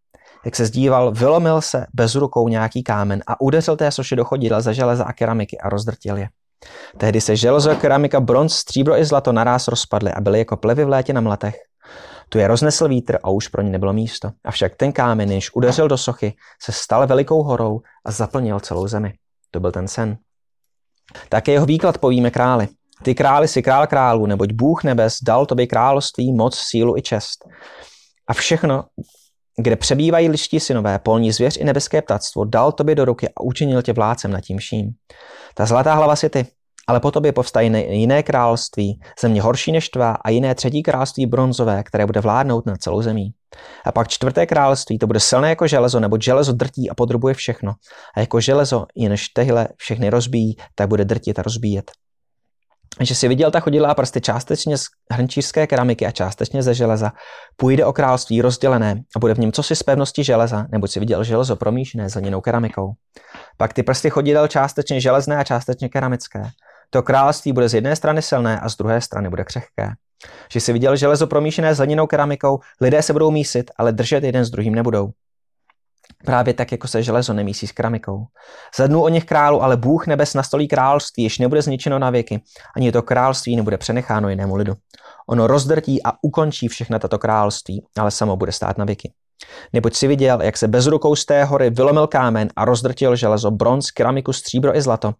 [0.46, 4.62] Jak se zdíval, vylomil se bez rukou nějaký kámen a udeřil té soše do chodidla
[4.62, 6.30] za železa a keramiky a rozdrtil je.
[6.98, 10.90] Tehdy se železo, keramika, bronz, stříbro i zlato naraz rozpadly a byly jako plevy v
[10.90, 11.56] létě na mletech.
[12.30, 14.32] Tu je roznesl vítr a už pro ně nebylo místo.
[14.46, 19.14] Avšak ten kámen, jež udeřil do sochy, se stal velikou horou a zaplnil celou zemi.
[19.52, 20.18] To byl ten sen.
[21.30, 22.68] Také jeho výklad povíme králi.
[23.04, 27.46] Ty králi si král králů, neboť Bůh nebes dal tobě království, moc, sílu i čest.
[28.28, 28.84] A všechno,
[29.58, 33.82] kde přebývají liští synové, polní zvěř i nebeské ptactvo, dal tobě do ruky a učinil
[33.82, 34.92] tě vládcem nad tím vším.
[35.56, 36.46] Ta zlatá hlava si ty,
[36.88, 41.84] ale po tobě povstají jiné království, země horší než tvá a jiné třetí království bronzové,
[41.84, 43.34] které bude vládnout na celou zemí.
[43.86, 47.74] A pak čtvrté království, to bude silné jako železo, nebo železo drtí a podrobuje všechno.
[48.16, 51.92] A jako železo, jenž tehle všechny rozbíjí, tak bude drtit a rozbíjet.
[53.02, 57.12] Že si viděl ta chodidla a prsty částečně z hrnčířské keramiky a částečně ze železa,
[57.56, 61.24] půjde o království rozdělené a bude v něm cosi z pevnosti železa, nebo si viděl
[61.24, 62.92] železo promíšené zleninou keramikou.
[63.58, 66.44] Pak ty prsty chodidel částečně železné a částečně keramické.
[66.90, 69.92] To království bude z jedné strany silné a z druhé strany bude křehké.
[70.52, 74.46] Že si viděl železo promíšené s hlininou keramikou, lidé se budou mísit, ale držet jeden
[74.46, 75.12] s druhým nebudou.
[76.26, 78.26] Právě tak, jako se železo nemísí s keramikou.
[78.78, 82.42] Zednu o nich králu, ale Bůh nebes nastolí království, jež nebude zničeno na věky,
[82.76, 84.74] ani to království nebude přenecháno jinému lidu.
[85.30, 89.14] Ono rozdrtí a ukončí všechna tato království, ale samo bude stát na věky.
[89.74, 93.52] Neboť si viděl, jak se bez rukou z té hory vylomil kámen a rozdrtil železo,
[93.52, 95.14] bronz, keramiku, stříbro i zlato.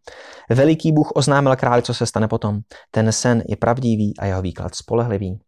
[0.50, 2.60] Veliký Bůh oznámil králi, co se stane potom.
[2.92, 5.40] Ten sen je pravdivý a jeho výklad spolehlivý.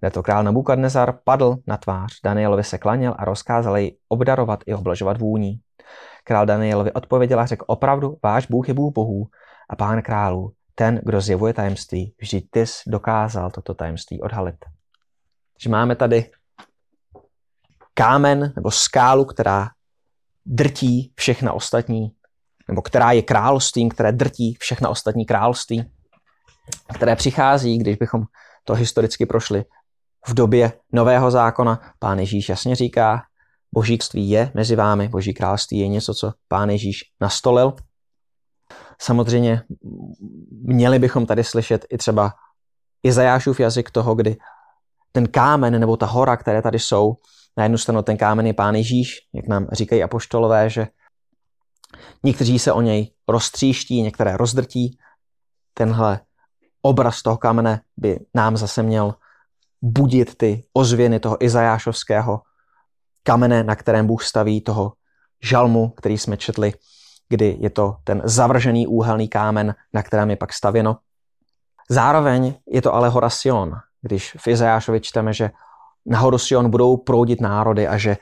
[0.00, 4.74] Kde to král Nabukadnezar padl na tvář, Danielovi se klaněl a rozkázal jej obdarovat i
[4.74, 5.60] oblažovat vůní.
[6.24, 9.26] Král Danielovi odpověděl a řekl, opravdu, váš Bůh je Bůh bohů
[9.70, 14.56] a pán králů, ten, kdo zjevuje tajemství, vždyť ty dokázal toto tajemství odhalit.
[15.62, 16.30] Že máme tady
[18.00, 19.68] kámen nebo skálu, která
[20.46, 22.10] drtí všechna ostatní,
[22.68, 25.84] nebo která je královstvím, které drtí všechna ostatní království,
[26.94, 28.22] které přichází, když bychom
[28.64, 29.64] to historicky prošli
[30.26, 31.80] v době nového zákona.
[31.98, 33.22] Pán Ježíš jasně říká,
[33.74, 37.72] boží království je mezi vámi, boží království je něco, co pán Ježíš nastolil.
[39.00, 39.62] Samozřejmě
[40.62, 42.32] měli bychom tady slyšet i třeba
[43.02, 44.36] Izajášův jazyk toho, kdy
[45.12, 47.16] ten kámen nebo ta hora, které tady jsou,
[47.56, 50.88] na jednu stranu ten kámen je Pán Ježíš, jak nám říkají apoštolové, že
[52.22, 54.98] někteří se o něj roztříští, některé rozdrtí.
[55.74, 56.20] Tenhle
[56.82, 59.14] obraz toho kamene by nám zase měl
[59.82, 62.42] budit ty ozvěny toho izajášovského
[63.22, 64.92] kamene, na kterém Bůh staví toho
[65.42, 66.72] žalmu, který jsme četli,
[67.28, 70.96] kdy je to ten zavržený úhelný kámen, na kterém je pak stavěno.
[71.88, 73.72] Zároveň je to ale hora Sion,
[74.02, 75.50] když v Izajášovi čteme, že
[76.06, 78.16] na horu Sion budou proudit národy a že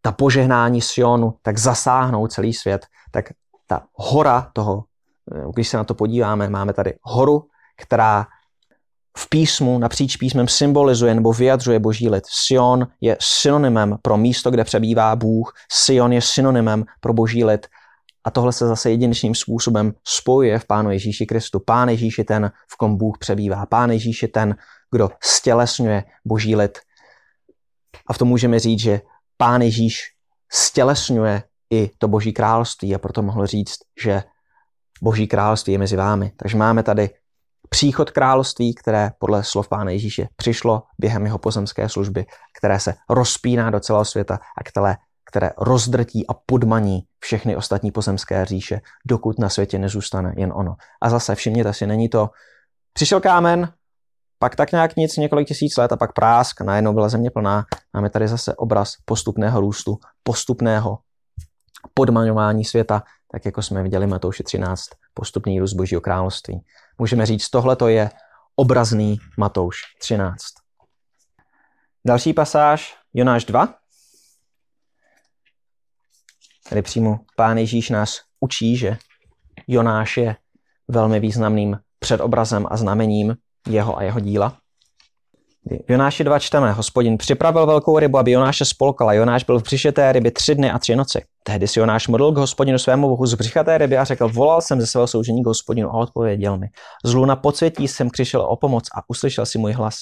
[0.00, 3.24] ta požehnání Sionu tak zasáhnou celý svět, tak
[3.66, 4.84] ta hora toho,
[5.54, 7.44] když se na to podíváme, máme tady horu,
[7.76, 8.26] která
[9.18, 12.24] v písmu, napříč písmem symbolizuje nebo vyjadřuje boží lid.
[12.26, 15.52] Sion je synonymem pro místo, kde přebývá Bůh.
[15.72, 17.66] Sion je synonymem pro boží lid.
[18.24, 21.60] A tohle se zase jedinečným způsobem spojuje v Pánu Ježíši Kristu.
[21.60, 23.66] Pán Ježíš je ten, v kom Bůh přebývá.
[23.66, 24.56] Pán Ježíš je ten,
[24.90, 26.78] kdo stělesňuje boží lid.
[28.08, 29.00] A v tom můžeme říct, že
[29.36, 30.02] Pán Ježíš
[30.52, 34.22] stělesňuje i to boží království a proto mohl říct, že
[35.02, 36.32] boží království je mezi vámi.
[36.36, 37.10] Takže máme tady
[37.68, 42.26] příchod království, které podle slov Pána Ježíše přišlo během jeho pozemské služby,
[42.58, 44.96] které se rozpíná do celého světa a které,
[45.30, 50.76] které rozdrtí a podmaní všechny ostatní pozemské říše, dokud na světě nezůstane jen ono.
[51.02, 52.30] A zase všimněte si, není to,
[52.92, 53.72] přišel kámen,
[54.46, 57.64] pak tak nějak nic, několik tisíc let a pak prásk, najednou byla země plná.
[57.94, 60.98] Máme tady zase obraz postupného růstu, postupného
[61.94, 64.84] podmaňování světa, tak jako jsme viděli Matouši 13,
[65.14, 66.60] postupný růst Božího království.
[66.98, 68.10] Můžeme říct, tohle to je
[68.56, 70.38] obrazný Matouš 13.
[72.06, 73.74] Další pasáž, Jonáš 2.
[76.68, 78.96] Tady přímo pán Ježíš nás učí, že
[79.66, 80.36] Jonáš je
[80.88, 83.36] velmi významným předobrazem a znamením
[83.66, 84.56] jeho a jeho díla.
[85.86, 89.12] V Jonáši 2 čteme, hospodin připravil velkou rybu, aby Jonáše spolkala.
[89.12, 91.24] Jonáš byl v břiše té ryby tři dny a tři noci.
[91.42, 94.60] Tehdy si Jonáš modlil k hospodinu svému bohu z břicha té ryby a řekl, volal
[94.60, 96.66] jsem ze svého soužení k hospodinu a odpověděl mi.
[97.04, 99.96] Z luna podsvětí jsem křišel o pomoc a uslyšel si můj hlas.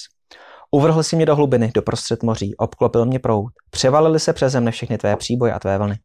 [0.71, 3.51] Uvrhl si mě do hlubiny, do prostřed moří, obklopil mě prout.
[3.69, 5.99] Převalili se přeze mne všechny tvé příboje a tvé vlny.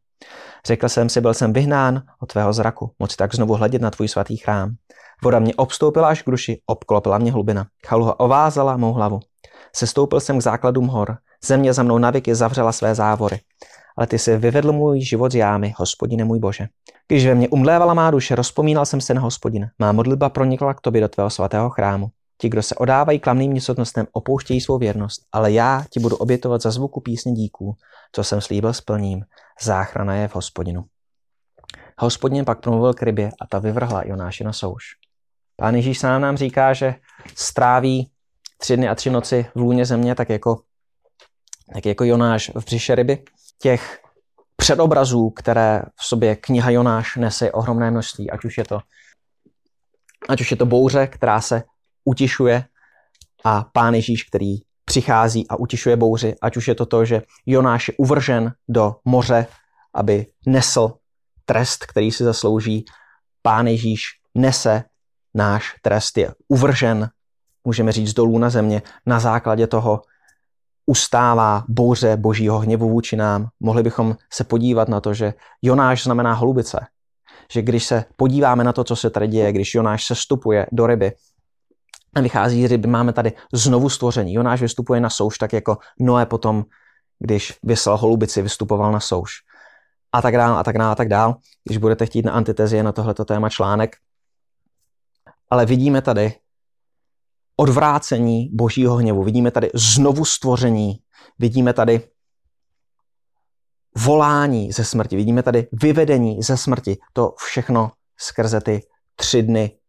[0.65, 4.07] Řekl jsem si, byl jsem vyhnán od tvého zraku, moci tak znovu hledět na tvůj
[4.07, 4.69] svatý chrám.
[5.23, 7.67] Voda mě obstoupila až k duši, obklopila mě hlubina.
[7.87, 9.19] Chaluha ovázala mou hlavu.
[9.75, 11.17] Sestoupil jsem k základům hor.
[11.45, 13.39] Země za mnou navěky zavřela své závory.
[13.97, 16.67] Ale ty si vyvedl můj život z jámy, hospodine můj bože.
[17.07, 19.67] Když ve mně umlévala má duše, rozpomínal jsem se na hospodina.
[19.79, 22.07] Má modlitba pronikla k tobě do tvého svatého chrámu.
[22.37, 26.71] Ti, kdo se odávají klamným nicotnostem, opouštějí svou věrnost, ale já ti budu obětovat za
[26.71, 27.75] zvuku písně díků,
[28.11, 29.23] co jsem slíbil splním.
[29.61, 30.83] Záchrana je v hospodinu.
[31.99, 34.83] Hospodin pak promluvil k rybě a ta vyvrhla Jonáši na souš.
[35.61, 36.95] Pán Ježíš sám nám říká, že
[37.35, 38.11] stráví
[38.57, 40.61] tři dny a tři noci v lůně země, tak jako,
[41.73, 43.23] tak jako Jonáš v břiše ryby.
[43.61, 43.99] Těch
[44.55, 48.79] předobrazů, které v sobě kniha Jonáš nese ohromné množství, ať už je to,
[50.29, 51.63] ať už je to bouře, která se
[52.05, 52.65] utišuje
[53.43, 54.55] a pán Ježíš, který
[54.85, 59.47] přichází a utišuje bouři, ať už je to to, že Jonáš je uvržen do moře,
[59.93, 60.93] aby nesl
[61.45, 62.85] trest, který si zaslouží.
[63.41, 64.03] Pán Ježíš
[64.35, 64.83] nese
[65.33, 67.09] náš trest, je uvržen
[67.63, 68.81] můžeme říct, dolů na země.
[69.05, 70.01] Na základě toho
[70.85, 73.47] ustává bouře božího hněvu vůči nám.
[73.59, 76.87] Mohli bychom se podívat na to, že Jonáš znamená holubice.
[77.51, 80.87] Že když se podíváme na to, co se tady děje, když Jonáš se stupuje do
[80.87, 81.11] ryby,
[82.15, 84.33] a vychází z ryby, máme tady znovu stvoření.
[84.33, 86.65] Jonáš vystupuje na souš, tak jako Noé potom,
[87.19, 89.31] když vyslal holubici, vystupoval na souš.
[90.11, 91.35] A tak dál, a tak dál, a tak dál.
[91.63, 93.95] Když budete chtít na antitezie na tohleto téma článek.
[95.51, 96.33] Ale vidíme tady,
[97.55, 99.23] odvrácení božího hněvu.
[99.23, 100.93] Vidíme tady znovu stvoření,
[101.39, 102.09] vidíme tady
[103.97, 106.97] volání ze smrti, vidíme tady vyvedení ze smrti.
[107.13, 109.81] To všechno skrze ty tři dny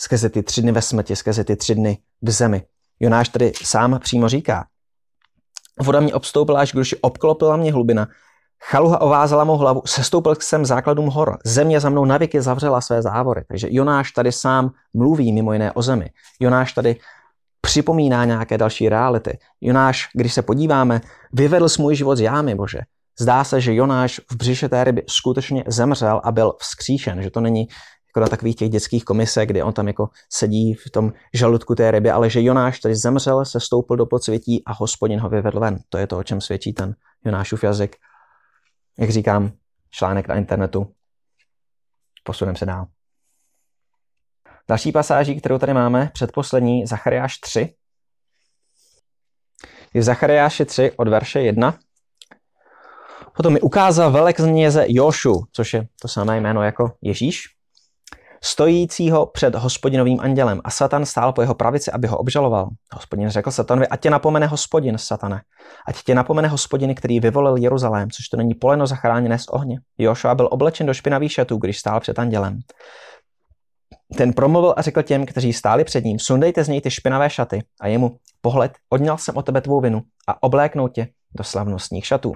[0.00, 2.62] skrze ty tři dny ve smrti, skrze ty tři dny v zemi.
[3.00, 4.66] Jonáš tady sám přímo říká,
[5.80, 8.08] voda mě obstoupila až když obklopila mě hlubina,
[8.64, 11.38] Chaluha ovázala mou hlavu, sestoupil jsem základům hor.
[11.44, 13.44] Země za mnou navěky zavřela své závory.
[13.48, 16.10] Takže Jonáš tady sám mluví mimo jiné o zemi.
[16.40, 16.96] Jonáš tady
[17.60, 19.38] připomíná nějaké další reality.
[19.60, 21.00] Jonáš, když se podíváme,
[21.32, 22.78] vyvedl svůj život z jámy, bože.
[23.20, 27.40] Zdá se, že Jonáš v břiše té ryby skutečně zemřel a byl vzkříšen, že to
[27.40, 27.68] není
[28.08, 31.90] jako na takových těch dětských komise, kdy on tam jako sedí v tom žaludku té
[31.90, 35.78] ryby, ale že Jonáš tady zemřel, se stoupil do podsvětí a hospodin ho vyvedl ven.
[35.88, 36.94] To je to, o čem svědčí ten
[37.24, 37.96] Jonášův jazyk
[39.00, 39.52] jak říkám,
[39.90, 40.94] článek na internetu.
[42.24, 42.86] Posuneme se dál.
[44.68, 47.74] Další pasáží, kterou tady máme, předposlední, Zachariáš 3.
[49.94, 51.78] Je v Zachariáši 3 od verše 1.
[53.36, 57.59] Potom mi ukázal velek zněze Jošu, což je to samé jméno jako Ježíš.
[58.44, 62.68] Stojícího před hospodinovým andělem a Satan stál po jeho pravici, aby ho obžaloval.
[62.94, 65.40] Hospodin řekl Satanovi, ať tě napomene hospodin, Satane,
[65.86, 69.80] ať tě napomene hospodin, který vyvolil Jeruzalém, což to není poleno zachráněné z ohně.
[69.98, 72.58] Jošua byl oblečen do špinavých šatů, když stál před andělem.
[74.16, 77.62] Ten promluvil a řekl těm, kteří stáli před ním, sundejte z něj ty špinavé šaty
[77.80, 82.34] a jemu pohled, odňal jsem od tebe tvou vinu a obléknou tě do slavnostních šatů.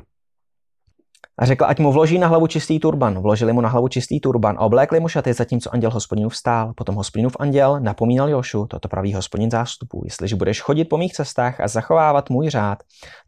[1.38, 3.22] A řekl, ať mu vloží na hlavu čistý turban.
[3.22, 6.72] Vložili mu na hlavu čistý turban a oblékli mu šaty, zatímco anděl hospodinu vstál.
[6.76, 10.02] Potom hospodinův anděl napomínal Jošu, toto praví hospodin zástupů.
[10.04, 12.78] Jestliže budeš chodit po mých cestách a zachovávat můj řád,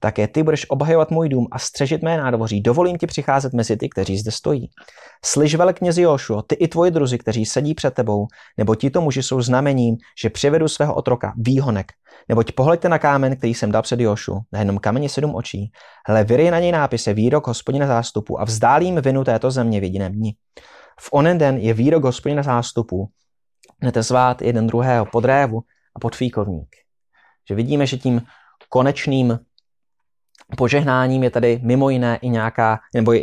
[0.01, 2.61] také ty budeš obhajovat můj dům a střežit mé nádvoří.
[2.61, 4.71] Dovolím ti přicházet mezi ty, kteří zde stojí.
[5.27, 9.23] Slyš velknězi Jošu, ty i tvoji druzi, kteří sedí před tebou, nebo ti to muži
[9.23, 11.93] jsou znamením, že přivedu svého otroka, výhonek,
[12.29, 15.73] Neboť pohleďte na kámen, který jsem dal před Jošu, na jednom kameni sedm očí.
[16.09, 20.13] Hle, vyry na něj nápise výrok hospodina zástupu a vzdálím vinu této země v jediném
[20.13, 20.35] dni.
[21.01, 23.09] V onen den je výrok hospodina zástupu.
[23.83, 25.61] Hnete zvát jeden druhého pod révu
[25.97, 26.77] a pod fíkovník.
[27.49, 28.23] Že vidíme, že tím
[28.69, 29.39] konečným
[30.57, 33.23] požehnáním je tady mimo jiné i nějaká, nebo je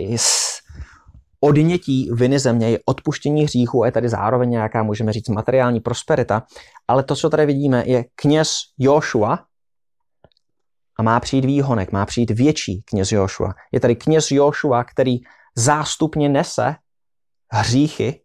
[1.44, 6.44] odnětí viny země, je odpuštění hříchu a je tady zároveň nějaká, můžeme říct, materiální prosperita.
[6.88, 9.39] Ale to, co tady vidíme, je kněz Joshua
[11.00, 13.54] a má přijít výhonek, má přijít větší kněz Joshua.
[13.72, 15.18] Je tady kněz Joshua, který
[15.56, 16.76] zástupně nese
[17.52, 18.22] hříchy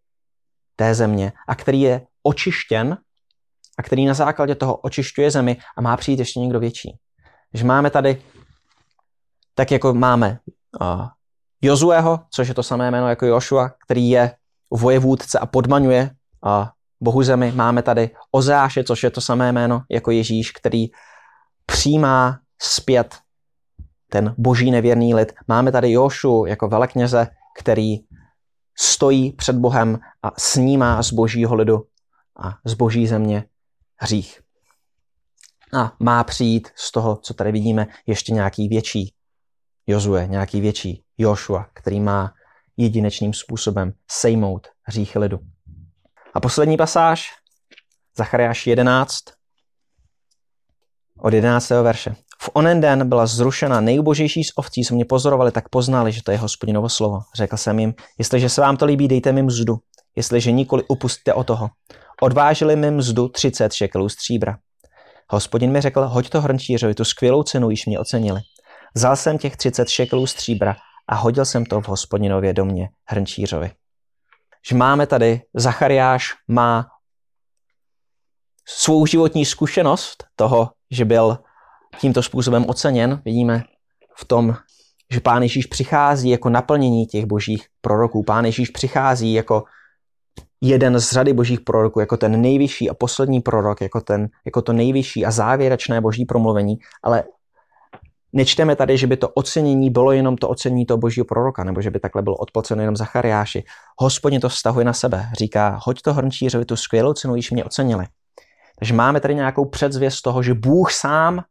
[0.76, 2.98] té země a který je očištěn
[3.78, 6.98] a který na základě toho očišťuje zemi a má přijít ještě někdo větší.
[7.54, 8.22] Že máme tady,
[9.54, 10.38] tak jako máme
[11.62, 14.34] Jozueho, což je to samé jméno jako Joshua, který je
[14.70, 16.10] vojevůdce a podmaňuje
[16.44, 17.52] a bohu zemi.
[17.52, 20.86] Máme tady Ozeáše, což je to samé jméno jako Ježíš, který
[21.66, 23.16] přijímá zpět
[24.10, 25.32] ten boží nevěrný lid.
[25.48, 27.26] Máme tady Jošu jako velekněze,
[27.58, 27.96] který
[28.78, 31.84] stojí před Bohem a snímá z božího lidu
[32.42, 33.44] a z boží země
[33.96, 34.40] hřích.
[35.74, 39.14] A má přijít z toho, co tady vidíme, ještě nějaký větší
[39.90, 42.32] Jozue, nějaký větší Joshua, který má
[42.76, 45.38] jedinečným způsobem sejmout hříchy lidu.
[46.34, 47.30] A poslední pasáž,
[48.18, 49.18] Zachariáš 11,
[51.18, 51.70] od 11.
[51.70, 52.14] verše.
[52.42, 56.30] V onen den byla zrušena nejubožejší z ovcí, co mě pozorovali, tak poznali, že to
[56.30, 57.20] je hospodinovo slovo.
[57.34, 59.76] Řekl jsem jim, jestliže se vám to líbí, dejte mi mzdu,
[60.16, 61.70] jestliže nikoli upustte o toho.
[62.22, 64.58] Odvážili mi mzdu 30 šekelů stříbra.
[65.30, 68.40] Hospodin mi řekl, hoď to hrnčířovi, tu skvělou cenu již mě ocenili.
[68.94, 70.76] Vzal jsem těch 30 šekelů stříbra
[71.08, 73.70] a hodil jsem to v hospodinově domě hrnčířovi.
[74.68, 76.86] Že máme tady, Zachariáš má
[78.68, 81.38] svou životní zkušenost toho, že byl
[82.00, 83.22] tímto způsobem oceněn.
[83.24, 83.64] Vidíme
[84.16, 84.56] v tom,
[85.12, 88.22] že Pán Ježíš přichází jako naplnění těch božích proroků.
[88.22, 89.64] Pán Ježíš přichází jako
[90.60, 94.72] jeden z řady božích proroků, jako ten nejvyšší a poslední prorok, jako, ten, jako to
[94.72, 97.24] nejvyšší a závěrečné boží promluvení, ale
[98.32, 101.90] Nečteme tady, že by to ocenění bylo jenom to ocenění toho božího proroka, nebo že
[101.90, 103.64] by takhle bylo odplaceno jenom Zachariáši.
[103.98, 105.28] Hospodin to vztahuje na sebe.
[105.38, 108.06] Říká, hoď to hrnčířovi tu skvělou cenu, již mě ocenili.
[108.78, 111.44] Takže máme tady nějakou předzvěst toho, že Bůh sám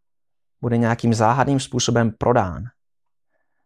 [0.61, 2.63] bude nějakým záhadným způsobem prodán.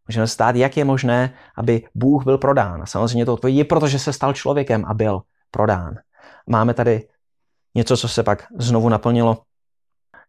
[0.07, 2.82] Můžeme stát, jak je možné, aby Bůh byl prodán.
[2.82, 5.95] A samozřejmě to odpovědí protože se stal člověkem a byl prodán.
[6.47, 7.07] Máme tady
[7.76, 9.41] něco, co se pak znovu naplnilo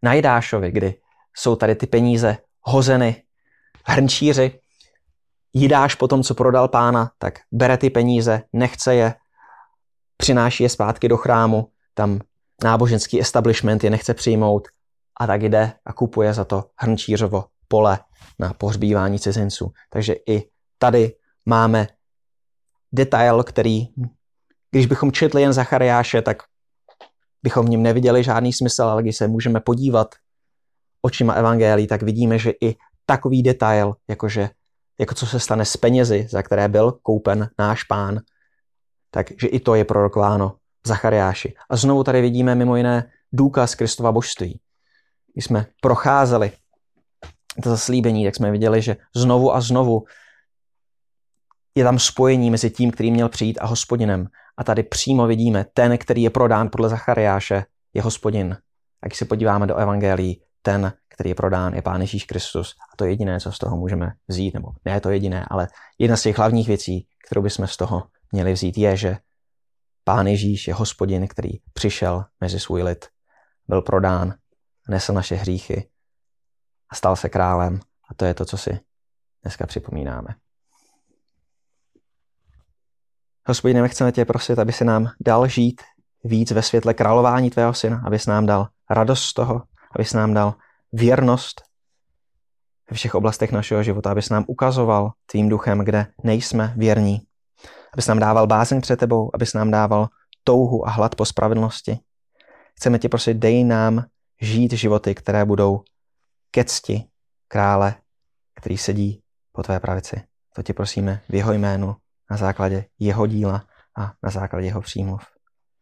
[0.02, 0.94] na Jidášovi, kdy
[1.36, 3.22] jsou tady ty peníze hozeny
[3.84, 4.60] hrnčíři.
[5.52, 9.14] Jídáš po tom, co prodal pána, tak bere ty peníze, nechce je,
[10.16, 12.20] přináší je zpátky do chrámu, tam
[12.64, 14.68] náboženský establishment je nechce přijmout
[15.20, 17.98] a tak jde a kupuje za to hrnčířovo pole
[18.38, 19.72] na pohřbívání cizinců.
[19.90, 20.48] Takže i
[20.78, 21.14] tady
[21.46, 21.88] máme
[22.92, 23.88] detail, který,
[24.70, 26.42] když bychom četli jen Zachariáše, tak
[27.42, 30.14] bychom v něm neviděli žádný smysl, ale když se můžeme podívat
[31.02, 32.76] očima evangelií, tak vidíme, že i
[33.06, 34.50] takový detail, jakože,
[35.00, 38.20] jako co se stane s penězi, za které byl koupen náš pán,
[39.10, 41.54] takže i to je prorokováno v Zachariáši.
[41.70, 44.60] A znovu tady vidíme mimo jiné důkaz Kristova božství.
[45.32, 46.52] Když jsme procházeli
[47.62, 50.04] to zaslíbení, tak jsme viděli, že znovu a znovu
[51.74, 54.26] je tam spojení mezi tím, který měl přijít a hospodinem.
[54.56, 58.56] A tady přímo vidíme, ten, který je prodán podle Zachariáše, je hospodin.
[59.02, 62.74] A když se podíváme do evangelií, ten, který je prodán, je Pán Ježíš Kristus.
[62.92, 66.16] A to je jediné, co z toho můžeme vzít, nebo ne to jediné, ale jedna
[66.16, 68.02] z těch hlavních věcí, kterou bychom z toho
[68.32, 69.16] měli vzít, je, že
[70.04, 73.06] Pán Ježíš je hospodin, který přišel mezi svůj lid,
[73.68, 74.34] byl prodán,
[74.88, 75.88] nesl naše hříchy
[76.88, 77.80] a stal se králem.
[78.10, 78.80] A to je to, co si
[79.42, 80.28] dneska připomínáme.
[83.46, 85.82] Hospodine, my chceme tě prosit, aby se nám dal žít
[86.24, 89.62] víc ve světle králování tvého syna, aby se nám dal radost z toho,
[89.94, 90.54] aby se nám dal
[90.92, 91.62] věrnost
[92.90, 97.20] ve všech oblastech našeho života, aby se nám ukazoval tvým duchem, kde nejsme věrní,
[97.92, 100.08] aby se nám dával bázeň před tebou, aby se nám dával
[100.44, 101.98] touhu a hlad po spravedlnosti.
[102.76, 104.04] Chceme tě prosit, dej nám
[104.40, 105.80] žít životy, které budou
[106.50, 107.04] ke cti
[107.48, 107.94] krále,
[108.54, 109.22] který sedí
[109.52, 110.22] po tvé pravici.
[110.54, 111.96] To tě prosíme v jeho jménu,
[112.30, 113.66] na základě jeho díla
[113.98, 115.22] a na základě jeho přímluv.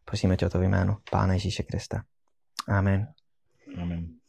[0.05, 2.03] Prosíme tě o to v jménu Pána Ježíše Krista.
[2.67, 3.07] Amen.
[3.77, 4.20] Amen.